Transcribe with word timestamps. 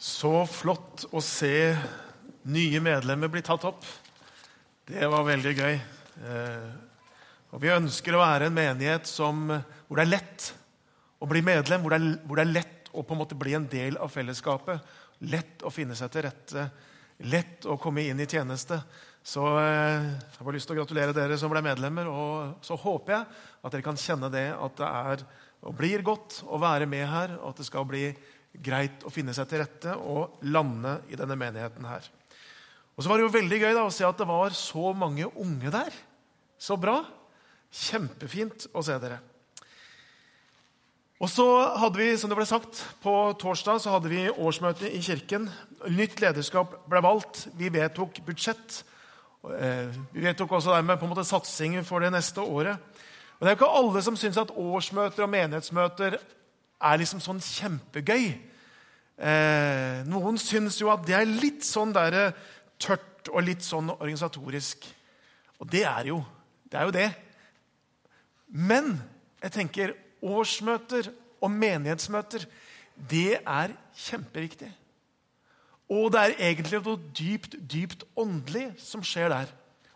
Så 0.00 0.46
flott 0.48 1.02
å 1.12 1.20
se 1.20 1.76
nye 2.48 2.78
medlemmer 2.80 3.28
bli 3.28 3.42
tatt 3.44 3.66
opp. 3.68 3.82
Det 4.88 5.04
var 5.12 5.26
veldig 5.26 5.50
gøy. 5.52 5.74
Eh, 5.76 6.70
og 7.52 7.60
Vi 7.60 7.68
ønsker 7.74 8.16
å 8.16 8.22
være 8.22 8.48
en 8.48 8.56
menighet 8.56 9.04
som, 9.10 9.42
hvor 9.50 10.00
det 10.00 10.06
er 10.06 10.12
lett 10.14 10.46
å 11.20 11.28
bli 11.28 11.42
medlem, 11.44 11.84
hvor 11.84 11.92
det, 11.92 11.98
er, 12.00 12.16
hvor 12.24 12.40
det 12.40 12.46
er 12.46 12.54
lett 12.54 12.88
å 12.96 13.04
på 13.04 13.12
en 13.12 13.20
måte 13.20 13.36
bli 13.36 13.52
en 13.58 13.68
del 13.68 14.00
av 14.00 14.08
fellesskapet. 14.14 14.80
Lett 15.28 15.66
å 15.68 15.74
finne 15.74 15.98
seg 15.98 16.08
til 16.14 16.24
rette, 16.30 16.64
lett 17.28 17.68
å 17.68 17.76
komme 17.76 18.08
inn 18.08 18.24
i 18.24 18.30
tjeneste. 18.30 18.80
Så 19.20 19.44
eh, 19.60 20.08
jeg 20.08 20.46
har 20.46 20.56
lyst 20.56 20.72
til 20.72 20.78
å 20.78 20.80
gratulere 20.80 21.12
dere 21.12 21.36
som 21.36 21.52
ble 21.52 21.60
medlemmer. 21.68 22.08
Og 22.08 22.64
så 22.64 22.80
håper 22.88 23.18
jeg 23.18 23.28
at 23.60 23.76
dere 23.76 23.84
kan 23.84 24.00
kjenne 24.00 24.32
det 24.32 24.48
at 24.56 24.80
det 24.80 24.92
er 25.04 25.28
og 25.60 25.76
blir 25.76 26.00
godt 26.00 26.38
å 26.48 26.56
være 26.56 26.86
med 26.88 27.04
her, 27.04 27.34
og 27.36 27.50
at 27.52 27.58
det 27.60 27.66
skal 27.68 27.84
bli 27.84 28.06
greit 28.52 29.04
å 29.06 29.12
finne 29.12 29.34
seg 29.36 29.48
til 29.50 29.62
rette 29.62 29.94
og 29.96 30.42
lande 30.50 30.98
i 31.10 31.18
denne 31.18 31.36
menigheten 31.38 31.86
her. 31.86 32.06
Og 32.96 33.04
så 33.04 33.10
var 33.10 33.20
det 33.20 33.26
jo 33.28 33.36
veldig 33.38 33.58
gøy 33.62 33.72
da, 33.72 33.86
å 33.86 33.94
se 33.94 34.04
at 34.04 34.18
det 34.18 34.28
var 34.28 34.54
så 34.56 34.90
mange 34.96 35.28
unge 35.40 35.72
der. 35.72 35.94
Så 36.60 36.76
bra. 36.76 36.98
Kjempefint 37.70 38.66
å 38.76 38.82
se 38.84 38.96
dere. 39.00 39.20
Og 41.20 41.28
så 41.28 41.46
hadde 41.76 42.00
vi, 42.00 42.08
som 42.16 42.32
det 42.32 42.36
ble 42.38 42.46
sagt, 42.48 42.80
På 43.04 43.32
torsdag 43.40 43.82
så 43.82 43.94
hadde 43.94 44.08
vi 44.12 44.26
årsmøte 44.28 44.88
i 44.88 45.02
kirken. 45.04 45.48
Nytt 45.88 46.20
lederskap 46.20 46.78
ble 46.88 47.02
valgt. 47.04 47.46
Vi 47.56 47.68
vedtok 47.72 48.22
budsjett. 48.26 48.82
Eh, 49.44 49.92
vi 50.12 50.24
vedtok 50.24 50.52
også 50.56 50.74
dermed 50.74 51.00
på 51.00 51.06
en 51.06 51.12
måte 51.12 51.28
satsinger 51.28 51.84
for 51.84 52.00
det 52.00 52.12
neste 52.12 52.40
året. 52.40 52.76
Og 53.38 53.46
Det 53.46 53.48
er 53.48 53.56
jo 53.56 53.60
ikke 53.60 53.78
alle 53.80 54.02
som 54.04 54.16
syns 54.16 54.36
at 54.40 54.52
årsmøter 54.52 55.24
og 55.24 55.32
menighetsmøter 55.32 56.18
er 56.80 57.00
liksom 57.00 57.20
sånn 57.22 57.42
kjempegøy. 57.44 58.30
Eh, 59.20 60.00
noen 60.08 60.38
syns 60.40 60.78
jo 60.80 60.88
at 60.92 61.04
det 61.08 61.16
er 61.18 61.28
litt 61.28 61.66
sånn 61.66 61.92
der, 61.92 62.16
eh, 62.16 62.32
tørt 62.80 63.28
og 63.28 63.44
litt 63.44 63.62
sånn 63.62 63.90
organisatorisk. 63.92 64.86
Og 65.60 65.68
det 65.68 65.84
er 65.84 66.06
jo 66.08 66.24
det. 66.70 66.78
er 66.78 66.84
jo 66.84 66.90
det. 66.90 67.14
Men 68.48 69.02
jeg 69.42 69.52
tenker 69.52 69.94
årsmøter 70.22 71.10
og 71.40 71.50
menighetsmøter, 71.50 72.46
det 72.96 73.40
er 73.46 73.74
kjempeviktig. 73.96 74.70
Og 75.90 76.12
det 76.12 76.20
er 76.20 76.36
egentlig 76.38 76.80
noe 76.84 77.00
dypt, 77.16 77.56
dypt 77.58 78.04
åndelig 78.16 78.70
som 78.78 79.02
skjer 79.02 79.28
der. 79.32 79.48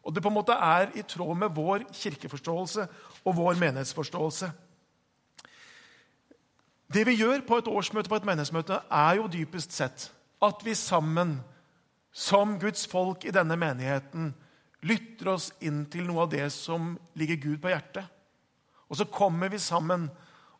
Og 0.04 0.12
det 0.12 0.22
på 0.22 0.28
en 0.28 0.36
måte 0.36 0.52
er 0.52 0.90
i 0.98 1.04
tråd 1.06 1.36
med 1.38 1.54
vår 1.54 1.86
kirkeforståelse 1.94 2.86
og 3.24 3.36
vår 3.36 3.60
menighetsforståelse. 3.60 4.50
Det 6.94 7.02
vi 7.08 7.16
gjør 7.18 7.42
på 7.42 7.58
et 7.58 7.66
årsmøte 7.66 8.10
på 8.10 8.20
et 8.20 8.26
menighetsmøte, 8.28 8.76
er 8.86 9.16
jo 9.18 9.30
dypest 9.30 9.72
sett 9.74 10.10
at 10.44 10.60
vi 10.62 10.76
sammen, 10.78 11.40
som 12.14 12.52
Guds 12.62 12.84
folk 12.86 13.24
i 13.26 13.32
denne 13.34 13.56
menigheten, 13.58 14.28
lytter 14.86 15.32
oss 15.32 15.48
inn 15.64 15.82
til 15.90 16.04
noe 16.06 16.26
av 16.26 16.30
det 16.30 16.44
som 16.54 16.92
ligger 17.18 17.40
Gud 17.42 17.56
på 17.64 17.72
hjertet. 17.72 18.04
Og 18.86 19.00
så 19.00 19.08
kommer 19.10 19.50
vi 19.50 19.58
sammen, 19.58 20.06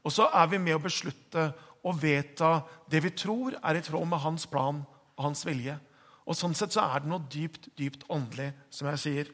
og 0.02 0.10
så 0.10 0.26
er 0.34 0.48
vi 0.50 0.58
med 0.58 0.74
å 0.74 0.82
beslutte 0.82 1.52
og 1.84 2.00
vedta 2.02 2.64
det 2.90 3.04
vi 3.04 3.12
tror 3.14 3.54
er 3.60 3.78
i 3.78 3.84
tråd 3.84 4.08
med 4.08 4.24
hans 4.24 4.48
plan 4.50 4.82
og 5.14 5.22
hans 5.28 5.44
vilje. 5.46 5.76
Og 6.24 6.34
Sånn 6.34 6.56
sett 6.56 6.74
så 6.74 6.88
er 6.88 7.04
det 7.04 7.12
noe 7.12 7.28
dypt, 7.30 7.68
dypt 7.78 8.08
åndelig, 8.10 8.50
som 8.72 8.88
jeg 8.90 9.02
sier. 9.04 9.32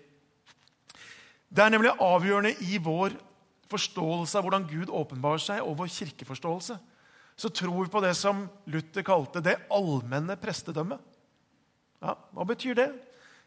Det 1.48 1.64
er 1.64 1.72
nemlig 1.72 1.96
avgjørende 1.96 2.52
i 2.66 2.82
vår 2.82 3.14
forståelse 3.70 4.36
av 4.36 4.44
hvordan 4.44 4.66
Gud 4.68 4.90
åpenbarer 4.90 5.40
seg, 5.42 5.62
og 5.62 5.78
vår 5.78 5.92
kirkeforståelse. 5.94 6.76
Så 7.40 7.48
tror 7.48 7.84
vi 7.84 7.90
på 7.90 8.00
det 8.04 8.12
som 8.18 8.42
Luther 8.68 9.04
kalte 9.06 9.40
det 9.40 9.56
allmenne 9.72 10.34
prestedømmet. 10.36 11.00
Ja, 12.04 12.12
Hva 12.36 12.44
betyr 12.44 12.76
det? 12.76 12.90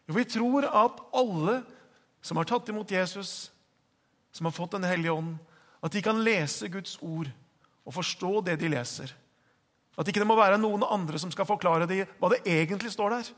Jo, 0.08 0.16
Vi 0.18 0.26
tror 0.26 0.66
at 0.66 0.98
alle 1.14 1.60
som 2.22 2.40
har 2.40 2.48
tatt 2.50 2.70
imot 2.74 2.90
Jesus, 2.90 3.52
som 4.32 4.50
har 4.50 4.56
fått 4.56 4.72
Den 4.72 4.84
hellige 4.84 5.14
ånd, 5.14 5.38
at 5.84 5.92
de 5.92 6.02
kan 6.02 6.24
lese 6.24 6.72
Guds 6.74 6.98
ord 7.02 7.30
og 7.86 7.94
forstå 7.94 8.42
det 8.42 8.58
de 8.60 8.72
leser. 8.72 9.14
At 9.98 10.08
ikke 10.08 10.24
det 10.24 10.28
må 10.28 10.40
være 10.40 10.58
noen 10.58 10.82
andre 10.90 11.20
som 11.20 11.30
skal 11.30 11.46
forklare 11.46 11.86
dem 11.86 12.08
hva 12.18 12.32
det 12.34 12.42
egentlig 12.50 12.96
står 12.96 13.14
der. 13.14 13.30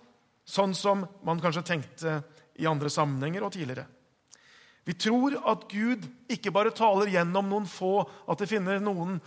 Sånn 0.45 0.75
som 0.77 1.03
man 1.25 1.41
kanskje 1.43 1.65
tenkte 1.67 2.21
i 2.55 2.69
andre 2.69 2.89
sammenhenger 2.89 3.43
og 3.43 3.51
tidligere. 3.51 3.89
Vi 4.85 4.93
tror 4.93 5.35
at 5.49 5.65
Gud 5.67 6.05
ikke 6.29 6.53
bare 6.53 6.71
taler 6.71 7.09
gjennom 7.09 7.49
noen 7.49 7.65
få, 7.65 8.05
at 8.29 8.37
det 8.37 8.47
finner 8.47 8.79
noen 8.79 9.17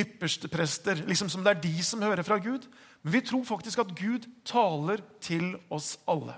ypperste 0.00 0.48
prester, 0.50 1.02
liksom 1.08 1.30
som 1.32 1.44
det 1.44 1.52
er 1.54 1.62
de 1.62 1.74
som 1.86 2.02
hører 2.02 2.24
fra 2.26 2.38
Gud. 2.42 2.66
Men 3.02 3.14
vi 3.16 3.22
tror 3.24 3.44
faktisk 3.48 3.82
at 3.82 3.94
Gud 3.96 4.26
taler 4.48 5.02
til 5.22 5.54
oss 5.72 5.94
alle. 6.08 6.36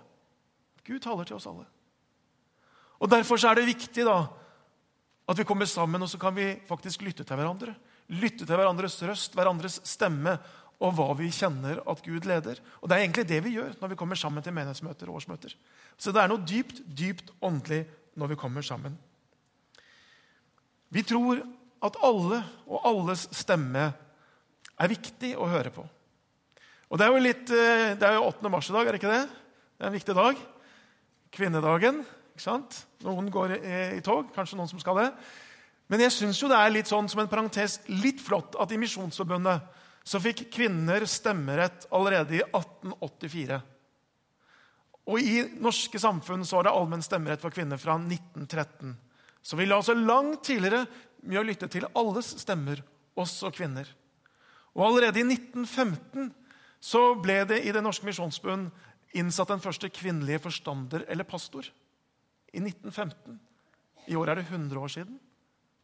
Gud 0.87 1.03
taler 1.03 1.29
til 1.29 1.39
oss 1.39 1.49
alle. 1.51 1.67
Og 3.03 3.11
Derfor 3.11 3.41
er 3.47 3.59
det 3.59 3.67
viktig 3.67 4.05
da, 4.07 4.27
at 5.29 5.39
vi 5.39 5.47
kommer 5.47 5.67
sammen 5.67 6.03
og 6.03 6.11
så 6.11 6.19
kan 6.19 6.35
vi 6.37 6.55
faktisk 6.69 7.03
lytte 7.03 7.25
til 7.25 7.39
hverandre. 7.39 7.75
Lytte 8.13 8.47
til 8.47 8.59
hverandres 8.59 8.99
røst, 9.03 9.35
hverandres 9.35 9.81
stemme 9.89 10.37
og 10.83 10.95
hva 10.99 11.09
vi 11.19 11.31
kjenner 11.31 11.81
at 11.89 12.03
Gud 12.03 12.27
leder. 12.27 12.59
Og 12.81 12.89
Det 12.89 12.97
er 12.97 13.05
egentlig 13.05 13.29
det 13.29 13.41
vi 13.45 13.55
gjør 13.57 13.75
når 13.81 13.93
vi 13.93 13.99
kommer 13.99 14.19
sammen 14.19 14.43
til 14.43 14.55
menighetsmøter 14.55 15.09
og 15.09 15.21
årsmøter. 15.21 15.55
Så 15.97 16.13
det 16.13 16.23
er 16.23 16.31
noe 16.31 16.43
dypt, 16.43 16.83
dypt 16.87 17.31
åndelig 17.43 17.85
når 18.19 18.33
vi 18.35 18.39
kommer 18.39 18.63
sammen. 18.63 18.99
Vi 20.93 21.03
tror 21.03 21.41
at 21.83 21.99
alle 22.05 22.39
og 22.69 22.87
alles 22.87 23.27
stemme 23.35 23.89
er 24.83 24.91
viktig 24.91 25.35
å 25.37 25.49
høre 25.51 25.73
på. 25.75 25.85
Og 26.93 26.99
Det 26.99 27.07
er 27.07 27.13
jo 27.13 27.25
litt, 27.25 27.51
eh, 27.51 27.95
det 27.97 28.03
er 28.03 28.19
jo 28.19 28.29
8. 28.29 28.51
mars 28.51 28.69
i 28.69 28.73
dag, 28.73 28.87
er 28.87 28.93
det 28.93 29.01
ikke 29.01 29.13
det? 29.13 29.29
Det 29.29 29.85
er 29.85 29.87
en 29.87 29.99
viktig 29.99 30.15
dag. 30.15 30.37
Kvinnedagen. 31.33 32.05
ikke 32.33 32.45
sant? 32.45 32.85
Noen 33.03 33.31
går 33.31 33.57
i, 33.57 34.01
tog, 34.01 34.33
kanskje 34.35 34.57
noen 34.57 34.69
som 34.69 34.81
skal 34.81 34.97
det. 34.97 35.13
Men 35.89 36.01
jeg 36.01 36.13
syns 36.13 36.41
det 36.41 36.57
er 36.57 36.71
litt 36.71 36.87
sånn 36.87 37.09
som 37.09 37.21
en 37.21 37.29
parentes, 37.29 37.81
litt 37.89 38.21
flott 38.21 38.57
at 38.61 38.71
i 38.73 38.77
Misjonsforbundet 38.77 39.61
så 40.05 40.21
fikk 40.21 40.51
kvinner 40.53 41.05
stemmerett 41.07 41.87
allerede 41.93 42.39
i 42.39 42.43
1884. 42.43 43.61
Og 45.07 45.19
I 45.19 45.43
norske 45.61 45.99
samfunn 45.99 46.45
så 46.47 46.59
var 46.59 46.69
det 46.69 46.75
allmenn 46.77 47.03
stemmerett 47.03 47.43
for 47.43 47.55
kvinner 47.55 47.81
fra 47.81 47.99
1913. 47.99 48.95
Så 49.43 49.59
vi 49.59 49.67
la 49.67 49.81
oss 49.83 49.91
langt 49.91 50.45
tidligere 50.47 50.87
med 51.23 51.41
å 51.41 51.45
lytte 51.47 51.69
til 51.71 51.87
alles 51.99 52.33
stemmer, 52.43 52.83
også 53.19 53.53
kvinner. 53.55 53.89
Og 54.73 54.87
Allerede 54.87 55.21
i 55.21 55.27
1915 55.27 56.31
så 56.83 57.13
ble 57.23 57.43
det 57.47 57.61
i 57.63 57.73
Det 57.75 57.83
norske 57.85 58.07
misjonsbund 58.09 58.71
innsatt 59.15 59.53
den 59.53 59.63
første 59.63 59.91
kvinnelige 59.93 60.41
forstander 60.43 61.05
eller 61.09 61.29
pastor. 61.29 61.67
I 62.53 62.61
1915. 62.61 63.39
I 64.09 64.17
år 64.19 64.33
er 64.33 64.41
det 64.41 64.49
100 64.49 64.81
år 64.81 64.89
siden. 64.89 65.21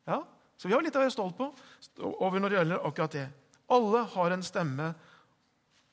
Ja, 0.08 0.24
Så 0.58 0.68
vi 0.68 0.74
har 0.74 0.82
litt 0.82 0.96
å 0.96 1.02
være 1.04 1.14
stolt 1.14 1.36
på 1.38 1.52
over 2.02 2.40
når 2.40 2.50
det 2.50 2.56
gjelder 2.58 2.86
akkurat 2.88 3.12
det. 3.14 3.28
Alle 3.70 4.00
har 4.10 4.32
en 4.34 4.42
stemme, 4.42 4.88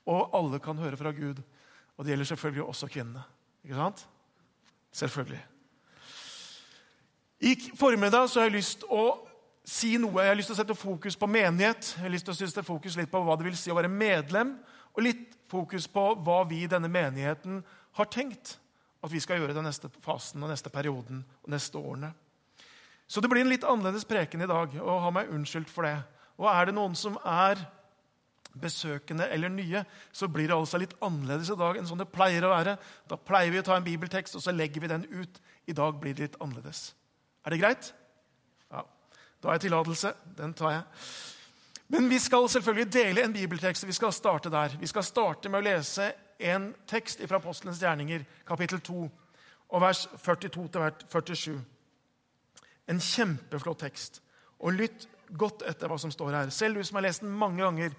og 0.09 0.33
alle 0.33 0.59
kan 0.63 0.79
høre 0.79 0.97
fra 0.97 1.11
Gud. 1.13 1.43
Og 1.95 2.05
det 2.05 2.13
gjelder 2.13 2.29
selvfølgelig 2.31 2.63
også 2.63 2.89
kvinnene. 2.89 3.21
Ikke 3.65 3.77
sant? 3.77 4.07
Selvfølgelig. 4.95 5.43
I 7.45 7.53
formiddag 7.77 8.29
så 8.29 8.39
har 8.39 8.49
jeg 8.49 8.57
lyst 8.57 8.85
å 8.89 9.03
si 9.65 9.95
noe. 10.01 10.21
Jeg 10.21 10.31
har 10.31 10.37
lyst 10.37 10.51
til 10.51 10.55
å 10.55 10.61
sette 10.61 10.77
fokus 10.77 11.17
på 11.19 11.29
menighet. 11.29 11.95
Jeg 11.95 12.05
har 12.05 12.13
lyst 12.13 12.27
til 12.27 12.35
å 12.35 12.37
sette 12.37 12.65
fokus 12.65 12.97
litt 12.99 13.11
på 13.11 13.21
hva 13.25 13.37
det 13.37 13.47
vil 13.47 13.57
si 13.59 13.73
å 13.73 13.77
være 13.77 13.91
medlem, 13.91 14.55
og 14.95 15.03
litt 15.03 15.33
fokus 15.51 15.89
på 15.91 16.03
hva 16.23 16.43
vi 16.47 16.63
i 16.63 16.69
denne 16.71 16.89
menigheten 16.91 17.59
har 17.97 18.11
tenkt 18.11 18.55
at 19.05 19.11
vi 19.13 19.21
skal 19.21 19.41
gjøre 19.41 19.53
den 19.53 19.67
neste 19.67 19.89
fasen 20.05 20.43
og 20.43 20.49
neste 20.49 20.71
perioden 20.73 21.21
og 21.43 21.51
neste 21.53 21.77
årene. 21.77 22.13
Så 23.05 23.21
det 23.21 23.29
blir 23.29 23.43
en 23.43 23.51
litt 23.51 23.65
annerledes 23.67 24.07
preken 24.09 24.41
i 24.41 24.49
dag, 24.49 24.71
og 24.81 25.03
ha 25.03 25.11
meg 25.13 25.29
unnskyldt 25.33 25.69
for 25.69 25.85
det. 25.85 25.97
Og 26.41 26.47
er 26.49 26.69
det 26.69 26.77
noen 26.77 26.95
som 26.97 27.19
er 27.21 27.59
besøkende 28.55 29.27
eller 29.35 29.51
nye, 29.51 29.83
så 30.15 30.29
blir 30.31 30.47
det 30.49 30.55
altså 30.55 30.79
litt 30.81 30.95
annerledes 31.03 31.51
i 31.51 31.59
dag 31.59 31.77
enn 31.77 31.87
sånn 31.89 32.01
det 32.01 32.09
pleier 32.13 32.47
å 32.47 32.53
være. 32.55 32.77
Da 33.09 33.19
pleier 33.19 33.51
vi 33.53 33.61
å 33.61 33.67
ta 33.67 33.77
en 33.77 33.85
bibeltekst, 33.85 34.37
og 34.39 34.43
så 34.43 34.55
legger 34.55 34.81
vi 34.81 34.91
den 34.91 35.05
ut. 35.11 35.41
I 35.67 35.75
dag 35.75 35.99
blir 36.01 36.15
det 36.15 36.29
litt 36.29 36.41
annerledes. 36.41 36.87
Er 37.45 37.53
det 37.53 37.61
greit? 37.61 37.91
Da 39.41 39.49
har 39.49 39.57
jeg 39.57 39.67
tillatelse. 39.67 40.13
Den 40.37 40.53
tar 40.53 40.71
jeg. 40.71 40.83
Men 41.87 42.09
vi 42.09 42.19
skal 42.19 42.49
selvfølgelig 42.49 42.93
dele 42.93 43.23
en 43.23 43.33
bibeltekst. 43.33 43.87
Vi 43.87 43.93
skal 43.93 44.13
starte 44.13 44.49
der. 44.49 44.77
Vi 44.79 44.87
skal 44.87 45.03
starte 45.03 45.49
med 45.49 45.61
å 45.61 45.67
lese 45.67 46.11
en 46.39 46.71
tekst 46.89 47.21
fra 47.27 47.37
Apostelens 47.37 47.79
gjerninger, 47.81 48.25
kapittel 48.47 48.81
2, 48.83 49.03
og 49.69 49.81
vers 49.81 50.05
42 50.21 50.67
47. 51.11 51.59
En 52.89 53.01
kjempeflott 53.01 53.79
tekst. 53.85 54.21
Og 54.59 54.73
lytt 54.73 55.07
godt 55.37 55.63
etter 55.67 55.89
hva 55.89 55.97
som 56.01 56.11
står 56.13 56.33
her. 56.33 56.49
Selv 56.53 56.79
du 56.79 56.83
som 56.85 56.99
har 56.99 57.07
lest 57.07 57.21
den 57.21 57.33
mange 57.33 57.63
ganger, 57.63 57.93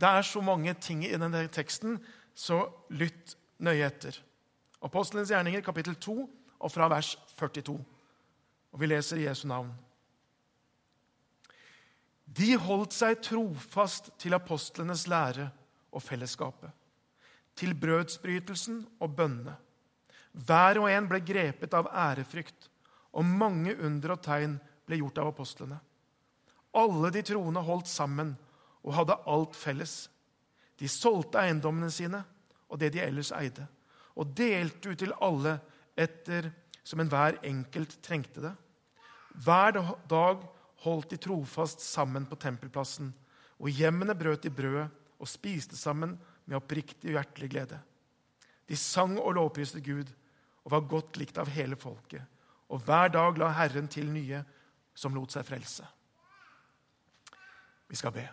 det 0.00 0.10
er 0.10 0.26
så 0.26 0.42
mange 0.42 0.74
ting 0.74 1.04
i 1.06 1.14
denne 1.14 1.46
teksten, 1.54 1.98
så 2.34 2.64
lytt 2.90 3.36
nøye 3.62 3.86
etter. 3.86 4.18
Apostelens 4.84 5.30
gjerninger, 5.30 5.62
kapittel 5.64 5.94
2, 5.96 6.16
og 6.64 6.72
fra 6.72 6.88
vers 6.90 7.14
42. 7.38 7.76
Og 8.74 8.80
vi 8.80 8.90
leser 8.90 9.20
i 9.20 9.28
Jesu 9.28 9.46
navn. 9.48 9.70
De 12.34 12.54
holdt 12.58 12.94
seg 12.96 13.20
trofast 13.22 14.10
til 14.18 14.34
apostlenes 14.34 15.06
lære 15.10 15.50
og 15.94 16.02
fellesskapet, 16.02 16.70
til 17.54 17.74
brødsbrytelsen 17.78 18.80
og 18.98 19.14
bønnene. 19.14 19.54
Hver 20.34 20.80
og 20.82 20.88
en 20.90 21.06
ble 21.10 21.20
grepet 21.22 21.76
av 21.78 21.86
ærefrykt, 21.94 22.70
og 23.14 23.28
mange 23.28 23.76
under 23.78 24.16
og 24.16 24.24
tegn 24.24 24.56
ble 24.88 24.98
gjort 24.98 25.20
av 25.22 25.30
apostlene. 25.30 25.78
Alle 26.74 27.12
de 27.14 27.22
troende 27.22 27.62
holdt 27.62 27.86
sammen 27.86 28.32
og 28.82 28.96
hadde 28.96 29.20
alt 29.30 29.54
felles. 29.54 30.08
De 30.74 30.90
solgte 30.90 31.38
eiendommene 31.38 31.92
sine 31.94 32.24
og 32.66 32.80
det 32.80 32.90
de 32.96 33.04
ellers 33.04 33.30
eide, 33.36 33.68
og 34.18 34.34
delte 34.34 34.90
ut 34.90 34.98
til 34.98 35.14
alle 35.22 35.58
etter 35.94 36.50
som 36.82 37.00
enhver 37.00 37.38
enkelt 37.46 37.94
trengte 38.02 38.42
det. 38.42 38.52
Hver 39.44 39.78
dag 40.10 40.42
holdt 40.84 41.14
de 41.14 41.20
trofast 41.20 41.82
sammen 41.82 42.26
på 42.28 42.38
tempelplassen, 42.40 43.10
og 43.58 43.70
i 43.70 43.76
hjemmene 43.78 44.16
brøt 44.18 44.44
de 44.44 44.52
brødet 44.52 44.88
og 45.20 45.30
spiste 45.30 45.76
sammen 45.78 46.16
med 46.44 46.58
oppriktig 46.58 47.10
og 47.10 47.18
hjertelig 47.18 47.50
glede. 47.52 47.80
De 48.68 48.76
sang 48.76 49.16
og 49.20 49.34
lovpriste 49.36 49.80
Gud 49.84 50.10
og 50.64 50.72
var 50.72 50.88
godt 50.88 51.18
likt 51.20 51.38
av 51.40 51.50
hele 51.52 51.76
folket. 51.76 52.22
Og 52.72 52.80
hver 52.84 53.12
dag 53.12 53.38
la 53.38 53.50
Herren 53.54 53.88
til 53.88 54.08
nye 54.12 54.40
som 54.96 55.14
lot 55.14 55.34
seg 55.34 55.44
frelse. 55.46 55.86
Vi 57.90 57.98
skal 57.98 58.14
be. 58.14 58.24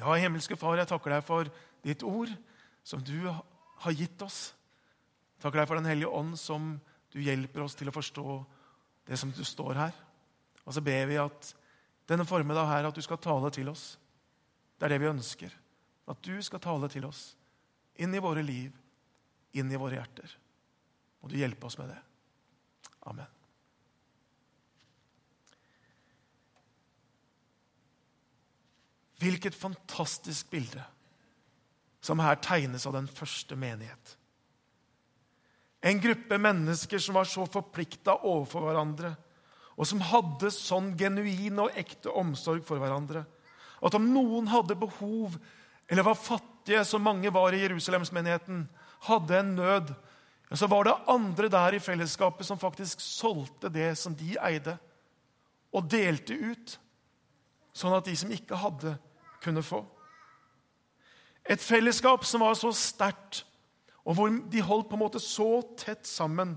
Ja, 0.00 0.14
himmelske 0.16 0.56
Far, 0.56 0.78
jeg 0.80 0.88
takker 0.88 1.12
deg 1.12 1.26
for 1.26 1.50
ditt 1.84 2.02
ord, 2.06 2.30
som 2.82 3.02
du 3.04 3.28
har 3.28 3.96
gitt 3.96 4.22
oss. 4.24 4.54
Jeg 5.36 5.44
takker 5.44 5.60
deg 5.60 5.68
for 5.68 5.80
Den 5.80 5.90
hellige 5.90 6.08
ånd, 6.08 6.38
som 6.40 6.78
du 7.12 7.20
hjelper 7.20 7.66
oss 7.66 7.76
til 7.76 7.90
å 7.90 7.94
forstå 7.94 8.38
det 9.10 9.18
som 9.20 9.32
du 9.34 9.42
står 9.44 9.76
her. 9.76 9.92
Og 10.66 10.76
så 10.76 10.82
ber 10.84 11.08
vi 11.10 11.18
at 11.20 11.54
denne 12.10 12.26
formiddag 12.26 12.68
her, 12.68 12.88
at 12.88 12.96
du 12.96 13.02
skal 13.04 13.20
tale 13.22 13.50
til 13.54 13.70
oss. 13.70 13.94
Det 14.78 14.86
er 14.86 14.94
det 14.94 15.02
vi 15.02 15.10
ønsker. 15.10 15.52
At 16.10 16.22
du 16.26 16.34
skal 16.42 16.62
tale 16.62 16.88
til 16.90 17.06
oss. 17.06 17.34
Inn 18.00 18.14
i 18.14 18.22
våre 18.22 18.42
liv, 18.42 18.72
inn 19.54 19.70
i 19.70 19.78
våre 19.78 20.00
hjerter. 20.00 20.32
Må 21.20 21.30
du 21.30 21.36
hjelpe 21.38 21.68
oss 21.68 21.78
med 21.78 21.92
det. 21.92 22.00
Amen. 23.10 23.36
Hvilket 29.20 29.54
fantastisk 29.54 30.48
bilde 30.50 30.82
som 32.00 32.22
her 32.24 32.38
tegnes 32.40 32.86
av 32.88 32.96
den 32.96 33.08
første 33.08 33.56
menighet. 33.56 34.16
En 35.84 36.00
gruppe 36.00 36.38
mennesker 36.40 37.00
som 37.00 37.16
var 37.16 37.28
så 37.28 37.44
forplikta 37.48 38.16
overfor 38.28 38.64
hverandre, 38.64 39.12
og 39.80 39.88
som 39.88 40.02
hadde 40.04 40.50
sånn 40.52 40.92
genuin 41.00 41.62
og 41.62 41.76
ekte 41.80 42.12
omsorg 42.12 42.66
for 42.68 42.82
hverandre 42.82 43.24
at 43.80 43.96
om 43.96 44.10
noen 44.12 44.50
hadde 44.52 44.76
behov 44.76 45.38
eller 45.90 46.04
var 46.06 46.18
fattige, 46.20 46.84
som 46.84 47.02
mange 47.02 47.32
var 47.34 47.54
i 47.56 47.62
Jerusalemsmenigheten, 47.64 48.66
hadde 49.08 49.38
en 49.38 49.54
nød, 49.56 49.94
så 50.54 50.68
var 50.70 50.84
det 50.86 50.98
andre 51.10 51.48
der 51.50 51.74
i 51.74 51.82
fellesskapet 51.82 52.46
som 52.46 52.60
faktisk 52.60 53.00
solgte 53.02 53.70
det 53.72 53.88
som 53.98 54.14
de 54.14 54.36
eide, 54.38 54.76
og 55.72 55.88
delte 55.90 56.34
ut, 56.34 56.76
sånn 57.74 57.96
at 57.96 58.06
de 58.06 58.14
som 58.18 58.30
ikke 58.34 58.58
hadde, 58.58 58.94
kunne 59.42 59.64
få. 59.64 59.80
Et 61.42 61.62
fellesskap 61.62 62.26
som 62.28 62.44
var 62.44 62.58
så 62.58 62.70
sterkt, 62.76 63.44
og 64.04 64.18
hvor 64.18 64.30
de 64.52 64.62
holdt 64.62 64.90
på 64.90 64.98
en 64.98 65.04
måte 65.06 65.22
så 65.22 65.62
tett 65.78 66.06
sammen 66.06 66.54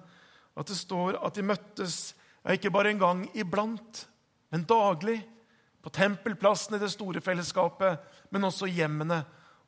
at 0.54 0.70
det 0.70 0.78
står 0.78 1.18
at 1.24 1.38
de 1.38 1.46
møttes 1.46 2.14
ja, 2.44 2.56
ikke 2.56 2.72
bare 2.72 2.92
en 2.92 3.00
gang 3.00 3.24
iblant, 3.38 4.08
men 4.52 4.66
daglig. 4.68 5.22
På 5.84 5.92
tempelplassen 5.92 6.78
i 6.78 6.80
det 6.80 6.92
store 6.94 7.20
fellesskapet, 7.22 8.00
men 8.32 8.48
også 8.48 8.70
hjemmene, 8.72 9.24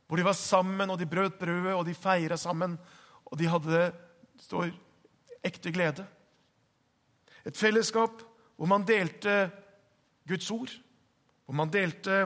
hvor 0.08 0.20
de 0.20 0.24
var 0.24 0.38
sammen, 0.38 0.90
og 0.90 1.00
de 1.00 1.08
brøt 1.10 1.36
brødet, 1.40 1.74
og 1.74 1.86
de 1.88 1.96
feira 1.98 2.38
sammen. 2.40 2.78
Og 3.26 3.40
de 3.40 3.50
hadde 3.52 3.72
det 3.74 4.44
står 4.46 4.70
ekte 5.46 5.72
glede. 5.72 6.06
Et 7.46 7.58
fellesskap 7.58 8.24
hvor 8.56 8.70
man 8.70 8.86
delte 8.88 9.50
Guds 10.28 10.52
ord, 10.52 10.72
hvor 11.46 11.58
man 11.60 11.72
delte 11.74 12.26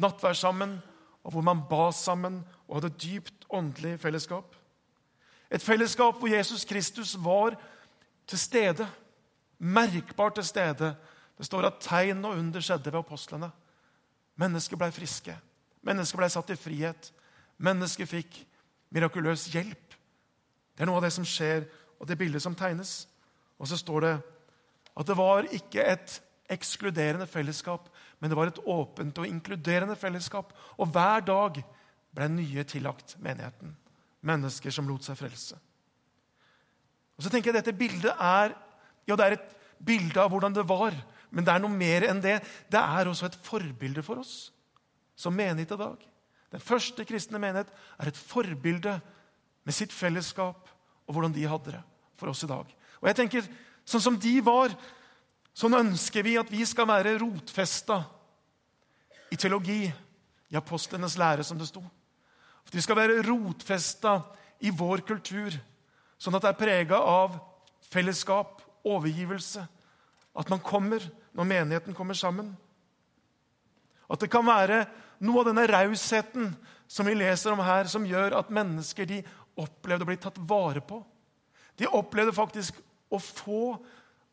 nattvær 0.00 0.36
sammen, 0.36 0.78
og 1.24 1.32
hvor 1.32 1.44
man 1.44 1.62
ba 1.68 1.90
sammen 1.92 2.40
og 2.68 2.80
hadde 2.80 2.96
dypt 2.98 3.46
åndelig 3.50 3.98
fellesskap. 4.00 4.56
Et 5.50 5.62
fellesskap 5.62 6.18
hvor 6.18 6.28
Jesus 6.28 6.64
Kristus 6.64 7.16
var 7.18 7.56
til 8.26 8.38
stede, 8.38 8.88
merkbart 9.60 10.38
til 10.38 10.46
stede. 10.48 10.94
Det 11.38 11.46
står 11.46 11.68
at 11.68 11.80
tegn 11.84 12.24
og 12.24 12.38
under 12.38 12.64
skjedde 12.64 12.92
ved 12.92 13.00
apostlene. 13.00 13.50
Mennesker 14.40 14.80
ble 14.80 14.90
friske. 14.92 15.36
Mennesker 15.84 16.20
ble 16.20 16.28
satt 16.32 16.52
i 16.52 16.58
frihet. 16.58 17.10
Mennesker 17.60 18.08
fikk 18.08 18.40
mirakuløs 18.92 19.46
hjelp. 19.52 19.96
Det 20.74 20.84
er 20.84 20.88
noe 20.88 21.00
av 21.00 21.04
det 21.04 21.12
som 21.12 21.26
skjer, 21.28 21.66
og 22.00 22.08
det 22.08 22.16
bildet 22.18 22.42
som 22.42 22.56
tegnes. 22.56 23.04
Og 23.60 23.68
så 23.68 23.76
står 23.76 24.06
det 24.06 24.14
at 24.96 25.06
det 25.06 25.16
var 25.18 25.48
ikke 25.52 25.84
et 25.84 26.16
ekskluderende 26.50 27.28
fellesskap, 27.30 27.86
men 28.18 28.30
det 28.30 28.36
var 28.38 28.50
et 28.50 28.62
åpent 28.64 29.20
og 29.20 29.28
inkluderende 29.28 29.96
fellesskap. 29.96 30.54
Og 30.80 30.88
hver 30.90 31.22
dag 31.24 31.60
ble 32.16 32.30
nye 32.32 32.64
tillagt 32.64 33.14
menigheten. 33.22 33.76
Mennesker 34.26 34.72
som 34.74 34.88
lot 34.88 35.06
seg 35.06 35.18
frelse. 35.20 35.56
Og 37.16 37.24
så 37.24 37.30
tenker 37.32 37.52
jeg 37.52 37.60
Dette 37.60 37.76
bildet 37.76 38.16
er 38.16 38.56
ja, 39.10 39.18
det 39.18 39.26
er 39.26 39.36
et 39.38 39.50
bilde 39.80 40.20
av 40.22 40.30
hvordan 40.32 40.54
det 40.56 40.66
var, 40.68 40.94
men 41.30 41.46
det 41.46 41.54
er 41.54 41.62
noe 41.62 41.72
mer 41.74 42.06
enn 42.08 42.22
det. 42.22 42.38
Det 42.70 42.80
er 42.80 43.10
også 43.10 43.28
et 43.28 43.38
forbilde 43.46 44.04
for 44.06 44.22
oss 44.22 44.50
som 45.20 45.34
menighet 45.36 45.74
i 45.76 45.80
dag. 45.80 46.04
Den 46.50 46.62
første 46.64 47.04
kristne 47.06 47.38
menighet 47.38 47.70
er 48.00 48.10
et 48.10 48.18
forbilde 48.18 48.96
med 49.66 49.76
sitt 49.76 49.92
fellesskap 49.94 50.70
og 51.06 51.14
hvordan 51.14 51.34
de 51.34 51.48
hadde 51.50 51.74
det 51.74 51.82
for 52.18 52.32
oss 52.32 52.42
i 52.46 52.50
dag. 52.50 52.64
Og 53.00 53.08
jeg 53.08 53.18
tenker, 53.18 53.46
Sånn 53.90 54.02
som 54.04 54.16
de 54.22 54.36
var, 54.44 54.70
sånn 55.56 55.74
ønsker 55.80 56.22
vi 56.22 56.36
at 56.38 56.50
vi 56.52 56.62
skal 56.68 56.86
være 56.86 57.16
rotfesta 57.18 58.04
i 59.34 59.38
teologi, 59.38 59.82
i 60.50 60.58
apostlenes 60.58 61.16
lære, 61.18 61.42
som 61.46 61.58
det 61.58 61.68
sto. 61.70 61.82
At 62.66 62.74
vi 62.74 62.82
skal 62.84 62.98
være 62.98 63.22
rotfesta 63.26 64.20
i 64.66 64.70
vår 64.74 65.02
kultur, 65.08 65.54
sånn 66.20 66.36
at 66.38 66.44
det 66.44 66.52
er 66.52 66.60
prega 66.60 67.00
av 67.02 67.38
fellesskap, 67.90 68.60
overgivelse. 68.86 69.66
At 70.34 70.50
man 70.50 70.62
kommer 70.62 71.04
når 71.36 71.48
menigheten 71.48 71.94
kommer 71.94 72.14
sammen. 72.14 72.52
At 74.10 74.20
det 74.22 74.30
kan 74.32 74.46
være 74.46 74.84
noe 75.22 75.42
av 75.42 75.50
denne 75.50 75.66
rausheten 75.70 76.52
som 76.90 77.06
vi 77.06 77.14
leser 77.14 77.54
om 77.54 77.62
her, 77.62 77.86
som 77.86 78.06
gjør 78.06 78.34
at 78.40 78.50
mennesker 78.50 79.06
de 79.06 79.20
opplevde 79.60 80.06
å 80.06 80.08
bli 80.08 80.18
tatt 80.18 80.38
vare 80.50 80.82
på. 80.82 80.98
De 81.78 81.86
opplevde 81.86 82.34
faktisk 82.34 82.80
å 83.10 83.20
få 83.22 83.76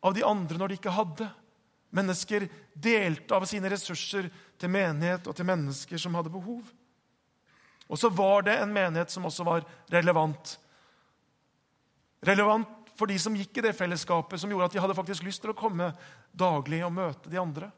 av 0.05 0.15
de 0.15 0.23
andre 0.25 0.57
når 0.57 0.71
de 0.71 0.79
ikke 0.79 0.95
hadde. 0.95 1.27
Mennesker 1.97 2.47
delte 2.73 3.35
av 3.37 3.45
sine 3.49 3.69
ressurser 3.71 4.29
til 4.59 4.73
menighet 4.73 5.27
og 5.29 5.37
til 5.37 5.47
mennesker 5.47 6.01
som 6.01 6.17
hadde 6.17 6.33
behov. 6.33 6.65
Og 7.87 7.99
så 7.99 8.09
var 8.11 8.43
det 8.47 8.57
en 8.59 8.73
menighet 8.73 9.13
som 9.13 9.25
også 9.29 9.45
var 9.47 9.67
relevant. 9.93 10.57
Relevant 12.25 12.76
for 12.97 13.09
de 13.09 13.17
som 13.21 13.35
gikk 13.37 13.59
i 13.59 13.67
det 13.67 13.75
fellesskapet, 13.77 14.39
som 14.41 14.51
gjorde 14.51 14.71
at 14.71 14.75
de 14.75 14.81
hadde 14.81 14.97
faktisk 14.97 15.25
lyst 15.27 15.43
til 15.43 15.53
å 15.53 15.57
komme 15.57 15.91
daglig 16.33 16.81
og 16.85 16.95
møte 16.95 17.31
de 17.31 17.39
andre. 17.41 17.69